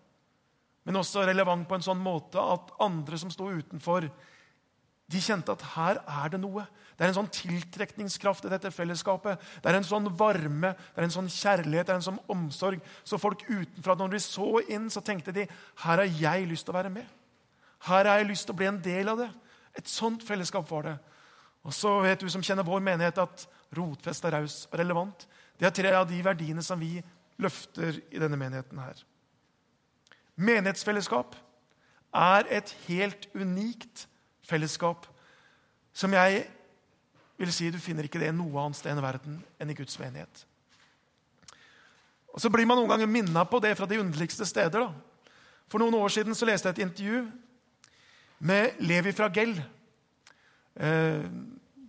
Men 0.88 1.02
også 1.02 1.26
relevant 1.28 1.68
på 1.70 1.78
en 1.78 1.86
sånn 1.86 2.00
måte 2.02 2.42
at 2.42 2.72
andre 2.82 3.20
som 3.20 3.32
sto 3.34 3.50
utenfor, 3.52 4.08
de 5.10 5.22
kjente 5.22 5.54
at 5.54 5.66
her 5.74 6.00
er 6.06 6.32
det 6.32 6.40
noe. 6.42 6.64
Det 6.96 7.06
er 7.06 7.12
en 7.12 7.18
sånn 7.22 7.32
tiltrekningskraft 7.34 8.46
i 8.46 8.52
dette 8.52 8.70
fellesskapet. 8.74 9.42
Det 9.64 9.72
er 9.72 9.80
en 9.80 9.88
sånn 9.88 10.10
varme, 10.20 10.74
det 10.76 11.02
er 11.02 11.08
en 11.08 11.16
sånn 11.16 11.30
kjærlighet, 11.32 11.88
det 11.88 11.94
er 11.96 12.00
en 12.02 12.08
sånn 12.12 12.20
omsorg. 12.30 12.84
Så 13.08 13.18
folk 13.22 13.46
utenfra, 13.48 13.96
når 13.98 14.14
de 14.16 14.22
så 14.24 14.50
inn, 14.68 14.90
så 14.94 15.02
tenkte 15.06 15.34
de 15.36 15.48
her 15.50 16.04
har 16.04 16.04
jeg 16.06 16.50
lyst 16.50 16.68
til 16.68 16.76
å 16.76 16.78
være 16.78 16.94
med. 16.94 17.08
Her 17.88 18.06
har 18.06 18.20
jeg 18.20 18.30
lyst 18.30 18.46
til 18.50 18.54
å 18.54 18.60
bli 18.60 18.70
en 18.70 18.82
del 18.84 19.10
av 19.14 19.24
det. 19.24 19.30
Et 19.80 19.90
sånt 19.90 20.26
fellesskap 20.28 20.68
var 20.70 20.90
det. 20.90 20.96
Og 21.68 21.76
så 21.76 21.92
vet 22.04 22.22
du 22.22 22.30
som 22.32 22.44
kjenner 22.44 22.68
vår 22.68 22.82
menighet, 22.84 23.20
at 23.20 23.46
rotfest 23.76 24.26
er 24.26 24.38
raus 24.38 24.62
og 24.72 24.80
relevant. 24.80 25.26
Det 25.60 25.68
er 25.68 25.76
tre 25.76 25.94
av 25.96 26.08
de 26.10 26.20
verdiene 26.24 26.64
som 26.66 26.80
vi 26.80 26.98
løfter 27.40 28.00
i 28.12 28.22
denne 28.22 28.40
menigheten 28.40 28.80
her. 28.80 29.02
Menighetsfellesskap 30.40 31.36
er 32.16 32.48
et 32.50 32.72
helt 32.88 33.28
unikt 33.36 34.08
fellesskap 34.48 35.06
som 35.94 36.14
jeg 36.16 36.46
vil 37.40 37.52
si 37.54 37.70
du 37.72 37.80
finner 37.80 38.08
ikke 38.08 38.22
det 38.22 38.32
noe 38.36 38.64
annet 38.64 38.80
sted 38.80 38.98
i 38.98 39.04
verden 39.04 39.40
enn 39.60 39.72
i 39.72 39.76
Guds 39.78 40.00
menighet. 40.00 40.46
Og 42.34 42.42
Så 42.42 42.50
blir 42.52 42.68
man 42.68 42.78
noen 42.78 42.92
ganger 42.92 43.10
minna 43.10 43.44
på 43.48 43.60
det 43.64 43.76
fra 43.78 43.88
de 43.90 44.00
underligste 44.00 44.46
steder. 44.46 44.80
da. 44.80 44.94
For 45.68 45.80
noen 45.80 45.94
år 45.94 46.10
siden 46.10 46.36
så 46.36 46.46
leste 46.46 46.70
jeg 46.70 46.78
et 46.78 46.86
intervju 46.88 47.32
med 48.40 48.80
Levi 48.80 49.12
fra 49.12 49.30
Gell. 49.34 49.56
Eh, 50.80 51.26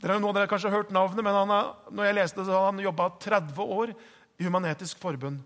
dere, 0.03 0.17
noen 0.19 0.33
av 0.33 0.35
dere 0.35 0.49
har 0.49 0.51
kanskje 0.51 0.73
hørt 0.73 0.91
navnet, 0.95 1.23
men 1.23 1.37
han 1.37 1.53
har, 1.53 1.71
når 1.95 2.09
jeg 2.09 2.17
leste 2.17 2.41
det, 2.41 2.47
så 2.49 2.57
har 2.57 2.69
han 2.73 2.83
jobba 2.83 3.07
30 3.23 3.61
år 3.79 3.93
i 3.95 4.47
Human-Etisk 4.47 4.99
Forbund. 4.99 5.43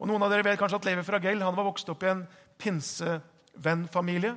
Og 0.00 0.08
Noen 0.08 0.24
av 0.24 0.32
dere 0.32 0.46
vet 0.46 0.58
kanskje 0.60 0.78
at 0.80 0.86
Levi 0.88 1.04
Fragell 1.04 1.42
han 1.44 1.56
var 1.56 1.66
vokst 1.68 1.90
opp 1.92 2.04
i 2.06 2.10
en 2.12 2.22
pinsevennfamilie. 2.60 4.32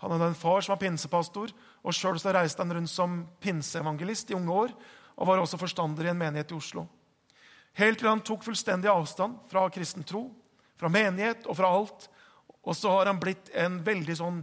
Han 0.00 0.12
hadde 0.12 0.30
en 0.32 0.38
far 0.38 0.64
som 0.64 0.72
var 0.74 0.80
pinsepastor, 0.80 1.52
og 1.84 1.96
sjøl 1.96 2.18
reiste 2.36 2.62
han 2.62 2.72
rundt 2.76 2.92
som 2.92 3.18
pinseevangelist 3.44 4.32
i 4.32 4.36
unge 4.38 4.56
år. 4.64 4.74
Og 5.16 5.28
var 5.28 5.40
også 5.40 5.60
forstander 5.60 6.08
i 6.08 6.12
en 6.12 6.20
menighet 6.20 6.52
i 6.52 6.56
Oslo. 6.56 6.86
Helt 7.76 8.00
til 8.00 8.08
han 8.08 8.24
tok 8.24 8.44
fullstendig 8.44 8.88
avstand 8.92 9.38
fra 9.50 9.66
kristen 9.72 10.04
tro, 10.04 10.28
fra 10.76 10.88
menighet 10.92 11.48
og 11.48 11.56
fra 11.58 11.72
alt. 11.72 12.08
Og 12.64 12.76
så 12.76 12.92
har 12.92 13.08
han 13.08 13.20
blitt 13.20 13.50
en 13.56 13.78
veldig 13.84 14.16
sånn 14.16 14.40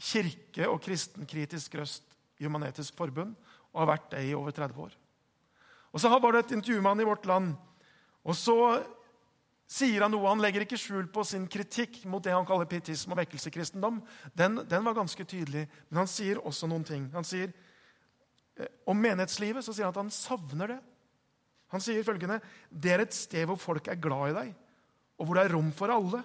kirke- 0.00 0.70
og 0.70 0.80
kristenkritisk 0.82 1.76
røst 1.78 2.09
Human-Etisk 2.40 2.96
Forbund, 2.98 3.36
og 3.72 3.82
har 3.82 3.92
vært 3.94 4.10
det 4.14 4.24
i 4.28 4.34
over 4.36 4.54
30 4.56 4.86
år. 4.86 4.96
Og 5.92 6.00
Så 6.00 6.08
var 6.08 6.32
det 6.32 6.44
et 6.44 6.56
intervju 6.56 6.80
med 6.80 6.90
han 6.90 7.00
i 7.00 7.08
Vårt 7.08 7.26
Land. 7.26 7.54
og 8.24 8.34
så 8.34 8.56
sier 9.70 10.02
han 10.02 10.12
noe. 10.12 10.26
Han 10.28 10.42
legger 10.42 10.64
ikke 10.64 10.78
skjul 10.80 11.08
på 11.12 11.24
sin 11.26 11.46
kritikk 11.50 12.02
mot 12.10 12.22
det 12.24 12.34
han 12.34 12.46
kaller 12.48 12.68
pietisme 12.70 13.14
og 13.14 13.20
vekkelsekristendom. 13.22 14.00
Den, 14.34 14.64
den, 14.66 14.86
var 14.86 14.98
ganske 14.98 15.24
tydelig, 15.24 15.66
men 15.88 16.02
han 16.02 16.10
sier 16.10 16.42
også 16.42 16.68
noen 16.70 16.86
ting. 16.86 17.06
Han 17.14 17.26
sier 17.26 17.52
eh, 18.58 18.70
Om 18.90 18.98
menighetslivet 18.98 19.64
så 19.64 19.74
sier 19.74 19.86
han 19.86 19.94
at 19.94 20.02
han 20.02 20.14
savner 20.14 20.74
det. 20.74 20.80
Han 21.70 21.82
sier 21.82 22.02
følgende 22.02 22.40
Det 22.66 22.90
er 22.90 23.04
et 23.04 23.14
sted 23.14 23.46
hvor 23.46 23.60
folk 23.60 23.88
er 23.88 24.00
glad 24.02 24.32
i 24.32 24.38
deg, 24.40 24.54
og 25.20 25.26
hvor 25.26 25.38
det 25.38 25.46
er 25.46 25.54
rom 25.54 25.70
for 25.76 25.94
alle. 25.94 26.24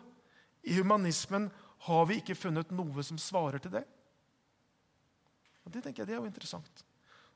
I 0.66 0.80
humanismen 0.80 1.52
har 1.86 2.08
vi 2.10 2.18
ikke 2.22 2.38
funnet 2.38 2.72
noe 2.74 3.04
som 3.06 3.20
svarer 3.22 3.62
til 3.62 3.76
det. 3.78 3.84
Og 5.66 5.74
Det 5.74 5.84
tenker 5.84 6.04
jeg 6.04 6.08
det 6.12 6.16
er 6.16 6.22
jo 6.22 6.30
interessant. 6.30 6.86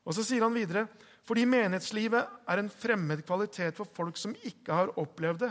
Og 0.06 0.14
Så 0.16 0.24
sier 0.24 0.44
han 0.44 0.56
videre 0.56 0.86
fordi 1.26 1.44
menighetslivet 1.46 2.48
er 2.48 2.58
en 2.62 2.70
fremmed 2.72 3.20
kvalitet 3.26 3.76
for 3.76 3.84
folk 3.84 4.16
som 4.16 4.32
ikke 4.48 4.72
har 4.74 4.94
opplevd 4.98 5.44
det. 5.44 5.50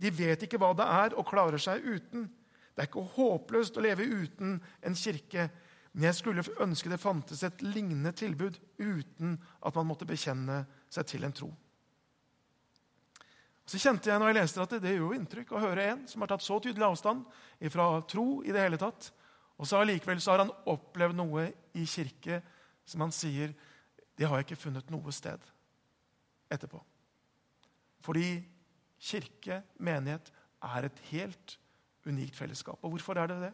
De 0.00 0.10
vet 0.10 0.42
ikke 0.42 0.58
hva 0.60 0.72
det 0.76 0.86
er, 0.86 1.14
og 1.16 1.28
klarer 1.28 1.60
seg 1.60 1.84
uten. 1.84 2.26
Det 2.74 2.82
er 2.82 2.88
ikke 2.88 3.04
håpløst 3.16 3.76
å 3.78 3.84
leve 3.84 4.04
uten 4.04 4.56
en 4.84 4.96
kirke, 4.96 5.46
men 5.92 6.08
jeg 6.08 6.18
skulle 6.18 6.44
ønske 6.60 6.90
det 6.92 7.00
fantes 7.00 7.44
et 7.46 7.62
lignende 7.64 8.12
tilbud 8.12 8.58
uten 8.80 9.36
at 9.64 9.78
man 9.78 9.88
måtte 9.88 10.08
bekjenne 10.08 10.64
seg 10.92 11.08
til 11.08 11.24
en 11.24 11.36
tro. 11.36 11.48
Så 13.66 13.80
kjente 13.82 14.10
jeg 14.12 14.20
når 14.20 14.30
jeg 14.30 14.38
leste 14.38 14.62
at 14.62 14.74
det, 14.76 14.82
det 14.84 14.92
gjør 14.94 15.16
inntrykk 15.16 15.54
å 15.56 15.62
høre 15.62 15.86
en 15.90 16.02
som 16.10 16.22
har 16.22 16.30
tatt 16.30 16.44
så 16.44 16.58
tydelig 16.62 16.86
avstand 16.86 17.24
fra 17.72 17.88
tro 18.06 18.26
i 18.46 18.52
det 18.54 18.62
hele 18.62 18.78
tatt. 18.78 19.08
Og 19.56 19.68
så 19.68 19.80
allikevel 19.80 20.20
har 20.26 20.44
han 20.44 20.52
opplevd 20.68 21.16
noe 21.16 21.46
i 21.76 21.86
kirke 21.88 22.42
som 22.86 23.02
han 23.04 23.14
sier 23.14 23.54
det 24.16 24.28
har 24.28 24.40
jeg 24.40 24.48
ikke 24.48 24.62
funnet 24.66 24.90
noe 24.92 25.12
sted 25.12 25.42
etterpå. 26.52 26.80
Fordi 28.04 28.38
kirke, 29.02 29.62
menighet, 29.82 30.30
er 30.64 30.88
et 30.88 31.00
helt 31.10 31.56
unikt 32.06 32.36
fellesskap. 32.38 32.78
Og 32.82 32.94
hvorfor 32.94 33.18
er 33.18 33.28
det 33.32 33.40
det? 33.48 33.52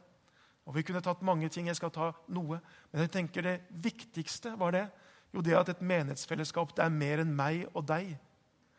Og 0.66 0.76
Vi 0.76 0.82
kunne 0.86 1.02
tatt 1.02 1.22
mange 1.22 1.48
ting. 1.48 1.66
Jeg 1.66 1.76
skal 1.76 1.90
ta 1.90 2.12
noe. 2.28 2.60
Men 2.92 3.02
jeg 3.02 3.10
tenker 3.10 3.42
det 3.42 3.60
viktigste 3.70 4.54
var 4.58 4.70
det. 4.76 4.84
Jo, 5.34 5.40
det 5.40 5.56
at 5.56 5.72
et 5.72 5.82
menighetsfellesskap 5.82 6.76
det 6.76 6.84
er 6.84 6.92
mer 6.92 7.22
enn 7.24 7.34
meg 7.34 7.64
og 7.72 7.86
deg. 7.88 8.12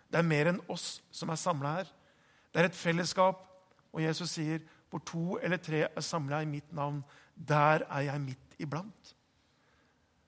Det 0.08 0.20
er 0.22 0.28
mer 0.28 0.52
enn 0.52 0.62
oss 0.72 1.02
som 1.12 1.32
er 1.34 1.42
samla 1.42 1.74
her. 1.80 1.90
Det 2.54 2.62
er 2.62 2.70
et 2.70 2.78
fellesskap, 2.78 3.42
og 3.92 4.02
Jesus 4.02 4.36
sier, 4.38 4.62
hvor 4.94 5.02
to 5.02 5.40
eller 5.42 5.58
tre 5.58 5.88
er 5.90 6.06
samla 6.06 6.44
i 6.44 6.46
mitt 6.46 6.70
navn, 6.70 7.00
der 7.34 7.82
er 7.90 8.06
jeg 8.06 8.22
midt 8.22 8.58
iblant. 8.62 9.16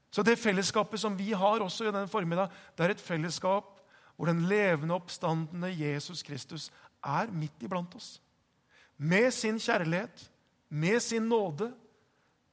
Så 0.10 0.24
det 0.26 0.40
fellesskapet 0.42 0.98
som 1.00 1.14
vi 1.20 1.36
har 1.38 1.62
også 1.62 1.86
i 1.86 1.92
denne 1.92 2.10
formiddag, 2.10 2.50
det 2.74 2.86
er 2.86 2.96
et 2.96 3.04
fellesskap 3.04 3.76
hvor 4.16 4.26
den 4.26 4.48
levende, 4.50 4.96
oppstandende 4.96 5.70
Jesus 5.70 6.24
Kristus 6.24 6.72
er 7.04 7.30
midt 7.30 7.62
iblant 7.62 7.94
oss. 7.96 8.16
Med 8.98 9.30
sin 9.36 9.60
kjærlighet, 9.60 10.32
med 10.70 11.00
sin 11.00 11.30
nåde, 11.30 11.70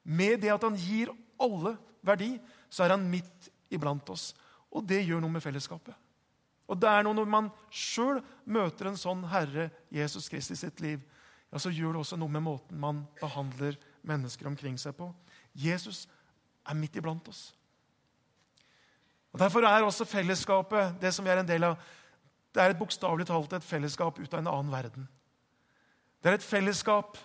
med 0.03 0.37
det 0.43 0.51
at 0.53 0.63
han 0.67 0.77
gir 0.77 1.09
alle 1.41 1.77
verdi, 2.03 2.35
så 2.69 2.83
er 2.83 2.93
han 2.93 3.09
midt 3.09 3.49
iblant 3.73 4.09
oss. 4.13 4.35
Og 4.69 4.85
det 4.85 5.01
gjør 5.07 5.23
noe 5.23 5.33
med 5.33 5.41
fellesskapet. 5.41 5.95
Og 6.67 6.77
det 6.77 6.89
er 6.89 7.03
noe 7.03 7.17
Når 7.17 7.25
man 7.25 7.49
sjøl 7.71 8.21
møter 8.45 8.91
en 8.91 8.99
sånn 8.99 9.25
Herre 9.31 9.71
Jesus 9.89 10.29
Kristus 10.29 10.59
i 10.59 10.67
sitt 10.67 10.83
liv, 10.83 11.01
ja, 11.53 11.59
så 11.61 11.69
gjør 11.69 11.93
det 11.93 12.01
også 12.01 12.17
noe 12.17 12.33
med 12.33 12.41
måten 12.41 12.79
man 12.81 13.03
behandler 13.19 13.75
mennesker 14.01 14.47
omkring 14.49 14.77
seg 14.81 14.95
på. 14.97 15.11
Jesus 15.53 16.07
er 16.65 16.77
midt 16.79 16.97
iblant 16.97 17.27
oss. 17.29 17.51
Og 19.33 19.41
Derfor 19.41 19.65
er 19.65 19.85
også 19.85 20.05
fellesskapet 20.09 20.97
det 21.01 21.11
som 21.13 21.25
vi 21.25 21.29
er 21.29 21.43
en 21.43 21.49
del 21.49 21.67
av, 21.67 21.77
det 22.53 22.61
er 22.61 22.73
et 22.73 22.79
bokstavelig 22.79 23.27
talt 23.29 23.53
et 23.53 23.65
fellesskap 23.65 24.17
ut 24.17 24.33
av 24.33 24.41
en 24.41 24.49
annen 24.49 24.73
verden. 24.73 25.05
Det 26.21 26.31
er 26.31 26.39
et 26.39 26.45
fellesskap 26.45 27.17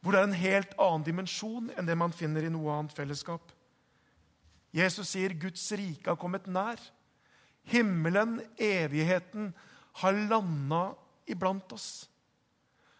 hvor 0.00 0.14
det 0.14 0.20
er 0.20 0.28
en 0.28 0.42
helt 0.42 0.74
annen 0.78 1.06
dimensjon 1.06 1.72
enn 1.74 1.86
det 1.86 1.98
man 1.98 2.14
finner 2.14 2.46
i 2.46 2.52
noe 2.52 2.74
annet 2.74 2.94
fellesskap. 2.94 3.54
Jesus 4.74 5.14
sier 5.14 5.34
Guds 5.38 5.62
rike 5.78 6.10
har 6.10 6.18
kommet 6.18 6.46
nær. 6.50 6.78
Himmelen, 7.70 8.38
evigheten, 8.58 9.52
har 10.02 10.22
landa 10.30 10.82
iblant 11.26 11.74
oss. 11.74 12.08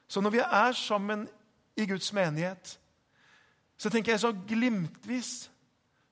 Så 0.08 0.20
når 0.20 0.30
vi 0.30 0.38
er 0.42 0.72
sammen 0.72 1.28
i 1.76 1.86
Guds 1.86 2.12
menighet, 2.12 2.78
så 3.78 3.90
tenker 3.90 4.12
jeg 4.12 4.20
så 4.20 4.32
glimtvis 4.48 5.50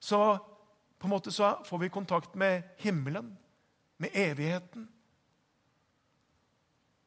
så 0.00 0.36
på 0.98 1.08
en 1.08 1.12
måte 1.12 1.32
så 1.32 1.56
får 1.64 1.78
vi 1.78 1.88
kontakt 1.92 2.34
med 2.34 2.62
himmelen, 2.78 3.32
med 3.98 4.10
evigheten. 4.14 4.88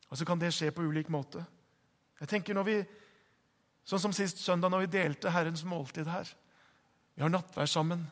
Og 0.09 0.17
så 0.17 0.25
kan 0.25 0.41
det 0.41 0.51
skje 0.53 0.71
på 0.73 0.83
ulik 0.83 1.09
måte. 1.09 1.45
Jeg 2.19 2.27
tenker 2.27 2.57
når 2.57 2.67
vi, 2.67 2.79
Sånn 3.89 4.01
som 4.03 4.13
sist 4.13 4.37
søndag, 4.43 4.69
når 4.69 4.83
vi 4.83 4.91
delte 4.99 5.31
Herrens 5.33 5.63
måltid 5.65 6.05
her. 6.05 6.27
Vi 7.17 7.23
har 7.23 7.31
nattvær 7.33 7.65
sammen. 7.65 8.03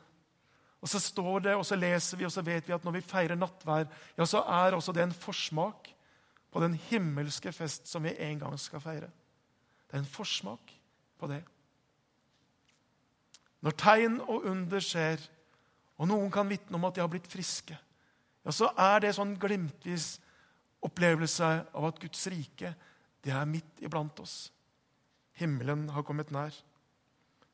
Og 0.82 0.90
så 0.90 0.98
står 1.02 1.44
det, 1.46 1.54
og 1.54 1.66
så 1.68 1.78
leser 1.78 2.18
vi, 2.18 2.26
og 2.26 2.34
så 2.34 2.42
vet 2.42 2.66
vi 2.66 2.74
at 2.74 2.88
når 2.88 2.96
vi 2.96 3.04
feirer 3.06 3.38
nattvær, 3.38 3.86
ja, 4.18 4.26
så 4.26 4.42
er 4.42 4.74
også 4.74 4.96
det 4.96 5.04
en 5.06 5.14
forsmak 5.14 5.92
på 6.52 6.64
den 6.64 6.78
himmelske 6.88 7.52
fest 7.56 7.88
som 7.90 8.06
vi 8.08 8.16
en 8.24 8.40
gang 8.42 8.58
skal 8.62 8.84
feire. 8.84 9.10
Det 9.88 9.96
er 9.96 10.04
en 10.04 10.10
forsmak 10.10 10.74
på 11.20 11.30
det. 11.32 11.42
Når 13.66 13.76
tegn 13.80 14.20
og 14.22 14.46
under 14.48 14.84
skjer, 14.84 15.22
og 15.98 16.10
noen 16.12 16.30
kan 16.32 16.50
vitne 16.50 16.78
om 16.78 16.86
at 16.88 16.96
de 16.96 17.02
har 17.02 17.12
blitt 17.12 17.30
friske, 17.30 17.76
ja, 17.76 18.54
så 18.54 18.70
er 18.80 19.02
det 19.04 19.16
sånn 19.18 19.36
glimtvis 19.42 20.18
opplevelse 20.86 21.48
av 21.76 21.88
at 21.90 22.00
Guds 22.00 22.22
rike 22.32 22.72
det 23.26 23.34
er 23.34 23.50
midt 23.50 23.82
iblant 23.84 24.20
oss. 24.24 24.54
Himmelen 25.38 25.88
har 25.92 26.06
kommet 26.08 26.32
nær. 26.32 26.54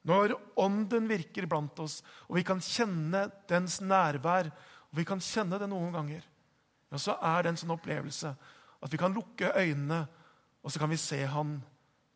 Når 0.03 0.35
Ånden 0.59 1.07
virker 1.07 1.47
blant 1.50 1.79
oss, 1.79 2.01
og 2.27 2.38
vi 2.38 2.43
kan 2.45 2.59
kjenne 2.62 3.25
dens 3.50 3.79
nærvær, 3.81 4.51
og 4.91 5.00
vi 5.00 5.05
kan 5.07 5.23
kjenne 5.23 5.57
det 5.57 5.69
noen 5.71 5.95
ganger, 5.95 6.25
ja, 6.91 7.00
så 7.00 7.15
er 7.23 7.41
det 7.41 7.53
en 7.53 7.62
sånn 7.63 7.73
opplevelse 7.73 8.33
at 8.84 8.92
vi 8.92 9.00
kan 9.00 9.13
lukke 9.16 9.52
øynene, 9.56 10.06
og 10.63 10.72
så 10.72 10.80
kan 10.80 10.90
vi 10.92 10.98
se 10.98 11.25
Han 11.28 11.62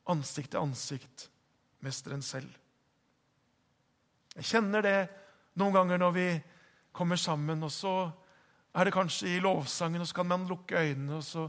ansikt 0.07 0.51
til 0.51 0.59
ansikt, 0.59 1.29
mesteren 1.79 2.21
selv. 2.21 2.49
Jeg 4.35 4.45
kjenner 4.45 4.81
det 4.81 5.07
noen 5.59 5.73
ganger 5.73 5.97
når 5.97 6.11
vi 6.11 6.27
kommer 6.91 7.15
sammen, 7.15 7.63
og 7.63 7.71
så 7.71 8.11
er 8.73 8.85
det 8.85 8.93
kanskje 8.93 9.35
i 9.35 9.39
lovsangen, 9.39 10.01
og 10.01 10.07
så 10.07 10.15
kan 10.15 10.27
man 10.27 10.47
lukke 10.47 10.77
øynene, 10.79 11.15
og 11.15 11.23
så 11.23 11.47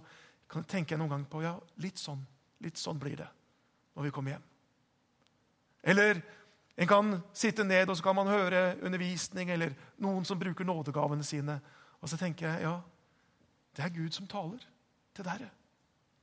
tenker 0.68 0.94
jeg 0.94 1.02
noen 1.02 1.12
ganger 1.12 1.30
på 1.30 1.42
ja, 1.44 1.54
litt 1.82 2.00
sånn, 2.00 2.22
litt 2.64 2.78
sånn 2.80 2.98
blir 2.98 3.18
det 3.20 3.28
når 3.94 4.08
vi 4.08 4.14
kommer 4.14 4.34
hjem. 4.34 4.46
Eller 5.82 6.22
en 6.78 6.88
kan 6.88 7.16
sitte 7.34 7.64
ned 7.66 7.90
og 7.90 7.98
så 7.98 8.04
kan 8.06 8.16
man 8.16 8.30
høre 8.30 8.76
undervisning 8.86 9.50
eller 9.50 9.74
noen 9.98 10.24
som 10.24 10.38
bruker 10.38 10.66
nådegavene 10.66 11.26
sine. 11.26 11.58
Og 11.98 12.10
så 12.10 12.16
tenker 12.16 12.46
jeg 12.46 12.62
ja, 12.68 12.76
det 13.76 13.84
er 13.84 13.94
Gud 13.94 14.14
som 14.14 14.28
taler 14.30 14.62
til 15.18 15.26
dere. 15.26 15.50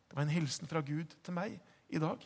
Det 0.07 0.15
var 0.15 0.25
en 0.25 0.33
hilsen 0.33 0.69
fra 0.69 0.81
Gud 0.85 1.15
til 1.23 1.35
meg 1.35 1.57
i 1.91 1.99
dag. 2.01 2.21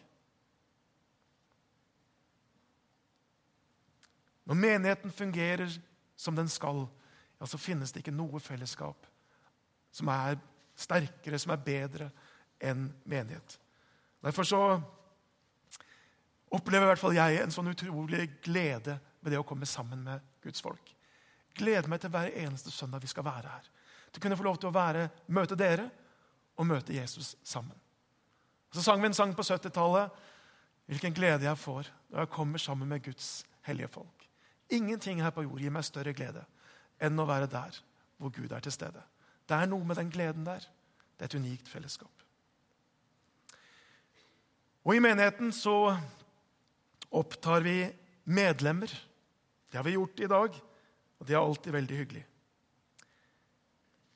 Når 4.50 4.58
menigheten 4.58 5.14
fungerer 5.14 5.70
som 6.18 6.36
den 6.38 6.50
skal, 6.50 6.88
ja, 7.40 7.48
så 7.48 7.58
finnes 7.62 7.94
det 7.94 8.04
ikke 8.04 8.16
noe 8.16 8.42
fellesskap 8.42 9.08
som 9.94 10.10
er 10.14 10.40
sterkere, 10.80 11.40
som 11.42 11.54
er 11.54 11.66
bedre 11.66 12.10
enn 12.62 12.88
menighet. 13.10 13.58
Derfor 14.22 14.48
så 14.48 14.62
opplever 16.50 16.88
i 16.88 16.92
hvert 16.92 17.02
fall 17.02 17.18
jeg 17.18 17.40
en 17.42 17.54
sånn 17.54 17.72
utrolig 17.72 18.26
glede 18.46 18.98
ved 19.22 19.34
det 19.34 19.40
å 19.40 19.48
komme 19.48 19.70
sammen 19.70 20.02
med 20.06 20.26
Guds 20.44 20.62
folk. 20.64 20.94
Gleder 21.58 21.90
meg 21.92 22.02
til 22.04 22.14
hver 22.14 22.32
eneste 22.42 22.74
søndag 22.74 23.04
vi 23.04 23.12
skal 23.12 23.28
være 23.28 23.54
her. 23.54 23.70
Til 24.10 24.22
å 24.22 24.26
kunne 24.26 24.38
få 24.40 24.48
lov 24.48 24.60
til 24.62 24.70
å 24.72 24.76
være, 24.76 25.10
møte 25.34 25.58
dere 25.60 25.90
og 26.60 26.68
møte 26.68 26.96
Jesus 26.96 27.36
sammen. 27.44 27.78
Så 28.76 28.84
sang 28.86 29.02
vi 29.02 29.10
en 29.10 29.18
sang 29.18 29.32
på 29.36 29.46
70-tallet. 29.46 30.12
Hvilken 30.90 31.14
glede 31.16 31.46
jeg 31.46 31.58
får 31.58 31.90
når 32.10 32.24
jeg 32.24 32.34
kommer 32.34 32.62
sammen 32.62 32.90
med 32.90 33.04
Guds 33.06 33.46
hellige 33.66 33.88
folk. 33.94 34.26
Ingenting 34.70 35.22
her 35.24 35.34
på 35.34 35.46
jord 35.46 35.62
gir 35.62 35.74
meg 35.74 35.88
større 35.88 36.14
glede 36.14 36.44
enn 37.00 37.20
å 37.22 37.28
være 37.30 37.48
der 37.50 37.78
hvor 38.20 38.34
Gud 38.36 38.52
er 38.52 38.62
til 38.66 38.76
stede. 38.76 39.02
Det 39.48 39.56
er 39.56 39.70
noe 39.70 39.86
med 39.88 39.98
den 39.98 40.12
gleden 40.14 40.46
der. 40.46 40.66
Det 41.16 41.26
er 41.26 41.32
et 41.32 41.40
unikt 41.40 41.70
fellesskap. 41.72 42.12
Og 44.84 44.96
I 44.96 45.04
menigheten 45.04 45.54
så 45.56 45.94
opptar 47.10 47.64
vi 47.66 47.78
medlemmer. 48.30 48.92
Det 49.70 49.78
har 49.78 49.86
vi 49.86 49.96
gjort 49.96 50.20
i 50.20 50.30
dag, 50.30 50.60
og 51.20 51.28
det 51.28 51.36
er 51.36 51.42
alltid 51.42 51.76
veldig 51.76 51.98
hyggelig. 51.98 52.26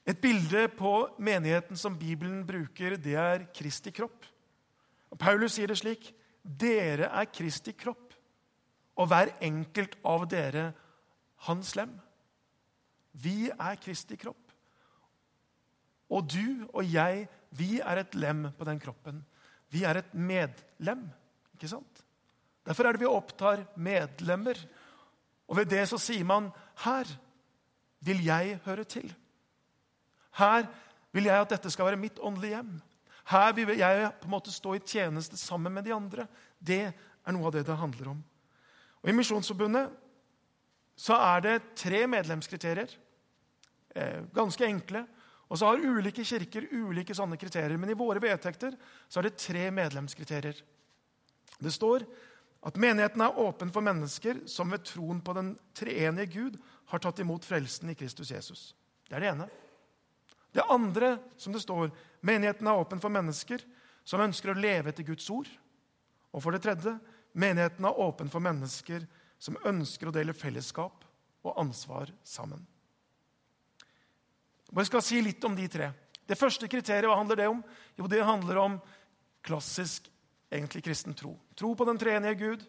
Et 0.04 0.20
bilde 0.20 0.68
på 0.76 0.94
menigheten 1.24 1.80
som 1.80 1.96
Bibelen 1.96 2.42
bruker, 2.48 2.98
det 3.00 3.16
er 3.16 3.46
Kristi 3.56 3.94
kropp. 3.96 4.26
Og 5.14 5.20
Paulus 5.20 5.56
sier 5.56 5.72
det 5.72 5.80
slik.: 5.80 6.10
Dere 6.44 7.08
er 7.08 7.30
Kristi 7.32 7.72
kropp, 7.72 8.12
og 9.00 9.08
hver 9.08 9.32
enkelt 9.42 9.96
av 10.04 10.26
dere 10.28 10.74
hans 11.48 11.76
lem. 11.80 11.94
Vi 13.14 13.48
er 13.48 13.80
Kristi 13.80 14.18
kropp. 14.20 14.42
Og 16.14 16.28
du 16.30 16.68
og 16.74 16.84
jeg, 16.84 17.28
vi 17.56 17.80
er 17.80 18.02
et 18.02 18.16
lem 18.16 18.50
på 18.58 18.68
den 18.68 18.82
kroppen. 18.82 19.24
Vi 19.72 19.86
er 19.88 20.02
et 20.02 20.14
medlem. 20.14 21.08
ikke 21.56 21.70
sant? 21.72 22.04
Derfor 22.66 22.86
er 22.86 22.94
det 22.94 23.04
vi 23.04 23.10
opptar 23.10 23.66
medlemmer. 23.76 24.58
Og 25.48 25.58
ved 25.58 25.72
det 25.72 25.88
så 25.90 25.98
sier 25.98 26.26
man 26.26 26.52
her 26.84 27.08
vil 28.04 28.24
jeg 28.26 28.60
høre 28.66 28.84
til. 28.84 29.14
Her 30.40 30.68
vil 31.13 31.30
jeg 31.30 31.46
at 31.46 31.54
dette 31.54 31.72
skal 31.74 31.92
være 31.92 32.02
mitt 32.02 32.20
åndelige 32.20 32.58
hjem. 32.58 32.75
Her 33.32 33.54
vil 33.56 33.74
jeg 33.78 34.12
på 34.20 34.28
en 34.28 34.34
måte 34.34 34.52
stå 34.52 34.75
i 34.75 34.84
tjeneste 34.84 35.38
sammen 35.40 35.74
med 35.74 35.86
de 35.86 35.94
andre. 35.96 36.28
Det 36.60 36.84
er 36.90 37.36
noe 37.36 37.48
av 37.48 37.56
det 37.56 37.66
det 37.68 37.80
handler 37.80 38.13
om. 38.16 38.24
Og 39.04 39.12
I 39.12 39.16
Misjonsforbundet 39.16 39.94
så 41.00 41.18
er 41.18 41.44
det 41.46 41.56
tre 41.80 42.04
medlemskriterier. 42.10 42.92
Eh, 43.96 44.22
ganske 44.36 44.66
enkle. 44.66 45.06
Og 45.50 45.60
så 45.60 45.70
har 45.70 45.82
ulike 45.86 46.25
kirker 46.25 46.68
ulike 46.72 47.16
sånne 47.16 47.38
kriterier. 47.38 47.78
Men 47.78 47.94
i 47.94 47.98
våre 47.98 48.22
vedtekter 48.24 48.75
så 49.08 49.22
er 49.22 49.30
det 49.30 49.40
tre 49.42 49.70
medlemskriterier. 49.74 50.62
Det 51.63 51.74
står 51.74 52.06
at 52.63 52.80
menigheten 52.80 53.22
er 53.22 53.40
åpen 53.44 53.72
for 53.74 53.86
mennesker 53.86 54.46
som 54.50 54.72
ved 54.72 54.86
troen 54.88 55.20
på 55.24 55.36
den 55.36 55.54
treenige 55.75 56.32
Gud 56.34 56.58
har 56.92 57.04
tatt 57.04 57.20
imot 57.20 57.46
frelsen 57.46 57.92
i 57.92 57.98
Kristus 58.00 58.32
Jesus. 58.32 58.72
Det 59.08 59.18
er 59.18 59.25
det 59.25 59.32
ene. 59.34 59.50
Det 60.54 60.64
andre, 60.70 61.18
som 61.38 61.54
det 61.54 61.64
står, 61.64 61.90
menigheten 62.22 62.68
er 62.70 62.78
åpen 62.78 63.02
for 63.02 63.14
mennesker 63.14 63.64
som 64.06 64.22
ønsker 64.22 64.52
å 64.52 64.60
leve 64.60 64.92
etter 64.92 65.06
Guds 65.08 65.26
ord. 65.34 65.50
Og 66.34 66.44
for 66.44 66.54
det 66.54 66.62
tredje, 66.66 66.94
menigheten 67.34 67.88
er 67.88 68.00
åpen 68.06 68.30
for 68.30 68.44
mennesker 68.44 69.08
som 69.42 69.58
ønsker 69.66 70.10
å 70.10 70.16
dele 70.16 70.36
fellesskap 70.38 71.04
og 71.44 71.60
ansvar 71.60 72.12
sammen. 72.24 72.62
Jeg 74.74 74.90
skal 74.90 75.06
si 75.06 75.22
litt 75.22 75.44
om 75.46 75.56
de 75.58 75.68
tre. 75.70 75.92
Det 76.26 76.38
første 76.40 76.70
kriteriet, 76.72 77.10
hva 77.10 77.18
handler 77.20 77.42
det 77.42 77.50
om? 77.52 77.60
Jo, 77.98 78.08
det 78.10 78.24
handler 78.26 78.62
om 78.62 78.78
klassisk 79.46 80.08
egentlig 80.54 80.84
kristen 80.86 81.18
tro. 81.18 81.36
Tro 81.58 81.74
på 81.76 81.86
den 81.90 82.00
treenige 82.02 82.40
Gud. 82.40 82.64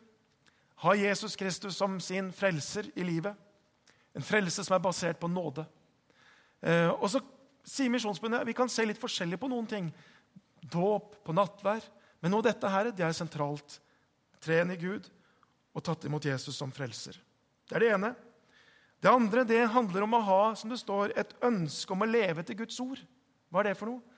Ha 0.84 0.94
Jesus 0.98 1.36
Kristus 1.36 1.76
som 1.78 2.00
sin 2.02 2.32
frelser 2.34 2.90
i 2.98 3.06
livet. 3.06 3.36
En 4.14 4.24
frelse 4.24 4.64
som 4.64 4.76
er 4.76 4.82
basert 4.84 5.20
på 5.20 5.30
nåde. 5.30 5.64
Eh, 6.60 6.90
og 6.90 7.08
så 7.10 7.22
sier 7.64 7.90
Misjonsbundet 7.92 8.46
vi 8.46 8.56
kan 8.56 8.70
se 8.70 8.84
litt 8.86 9.00
forskjellig 9.00 9.38
på 9.40 9.50
noen 9.50 9.66
ting. 9.68 9.90
Dåp, 10.60 11.18
på 11.24 11.34
nattvær. 11.36 11.84
Men 12.22 12.32
nå 12.32 12.40
dette 12.44 12.68
her, 12.70 12.90
det 12.92 13.04
er 13.04 13.16
sentralt. 13.16 13.80
Treen 14.44 14.72
i 14.72 14.80
Gud 14.80 15.08
og 15.74 15.82
tatt 15.84 16.04
imot 16.06 16.24
Jesus 16.24 16.56
som 16.56 16.72
frelser. 16.72 17.16
Det 17.68 17.76
er 17.76 17.82
det 17.82 17.92
ene. 17.96 18.14
Det 19.02 19.10
andre 19.10 19.44
det 19.44 19.60
handler 19.68 20.06
om 20.06 20.16
å 20.16 20.24
ha 20.24 20.42
som 20.56 20.70
det 20.72 20.78
står, 20.80 21.12
et 21.12 21.34
ønske 21.44 21.92
om 21.92 22.04
å 22.04 22.08
leve 22.08 22.40
etter 22.40 22.56
Guds 22.56 22.78
ord. 22.80 23.00
Hva 23.52 23.60
er 23.60 23.70
det 23.70 23.78
for 23.80 23.90
noe? 23.90 24.14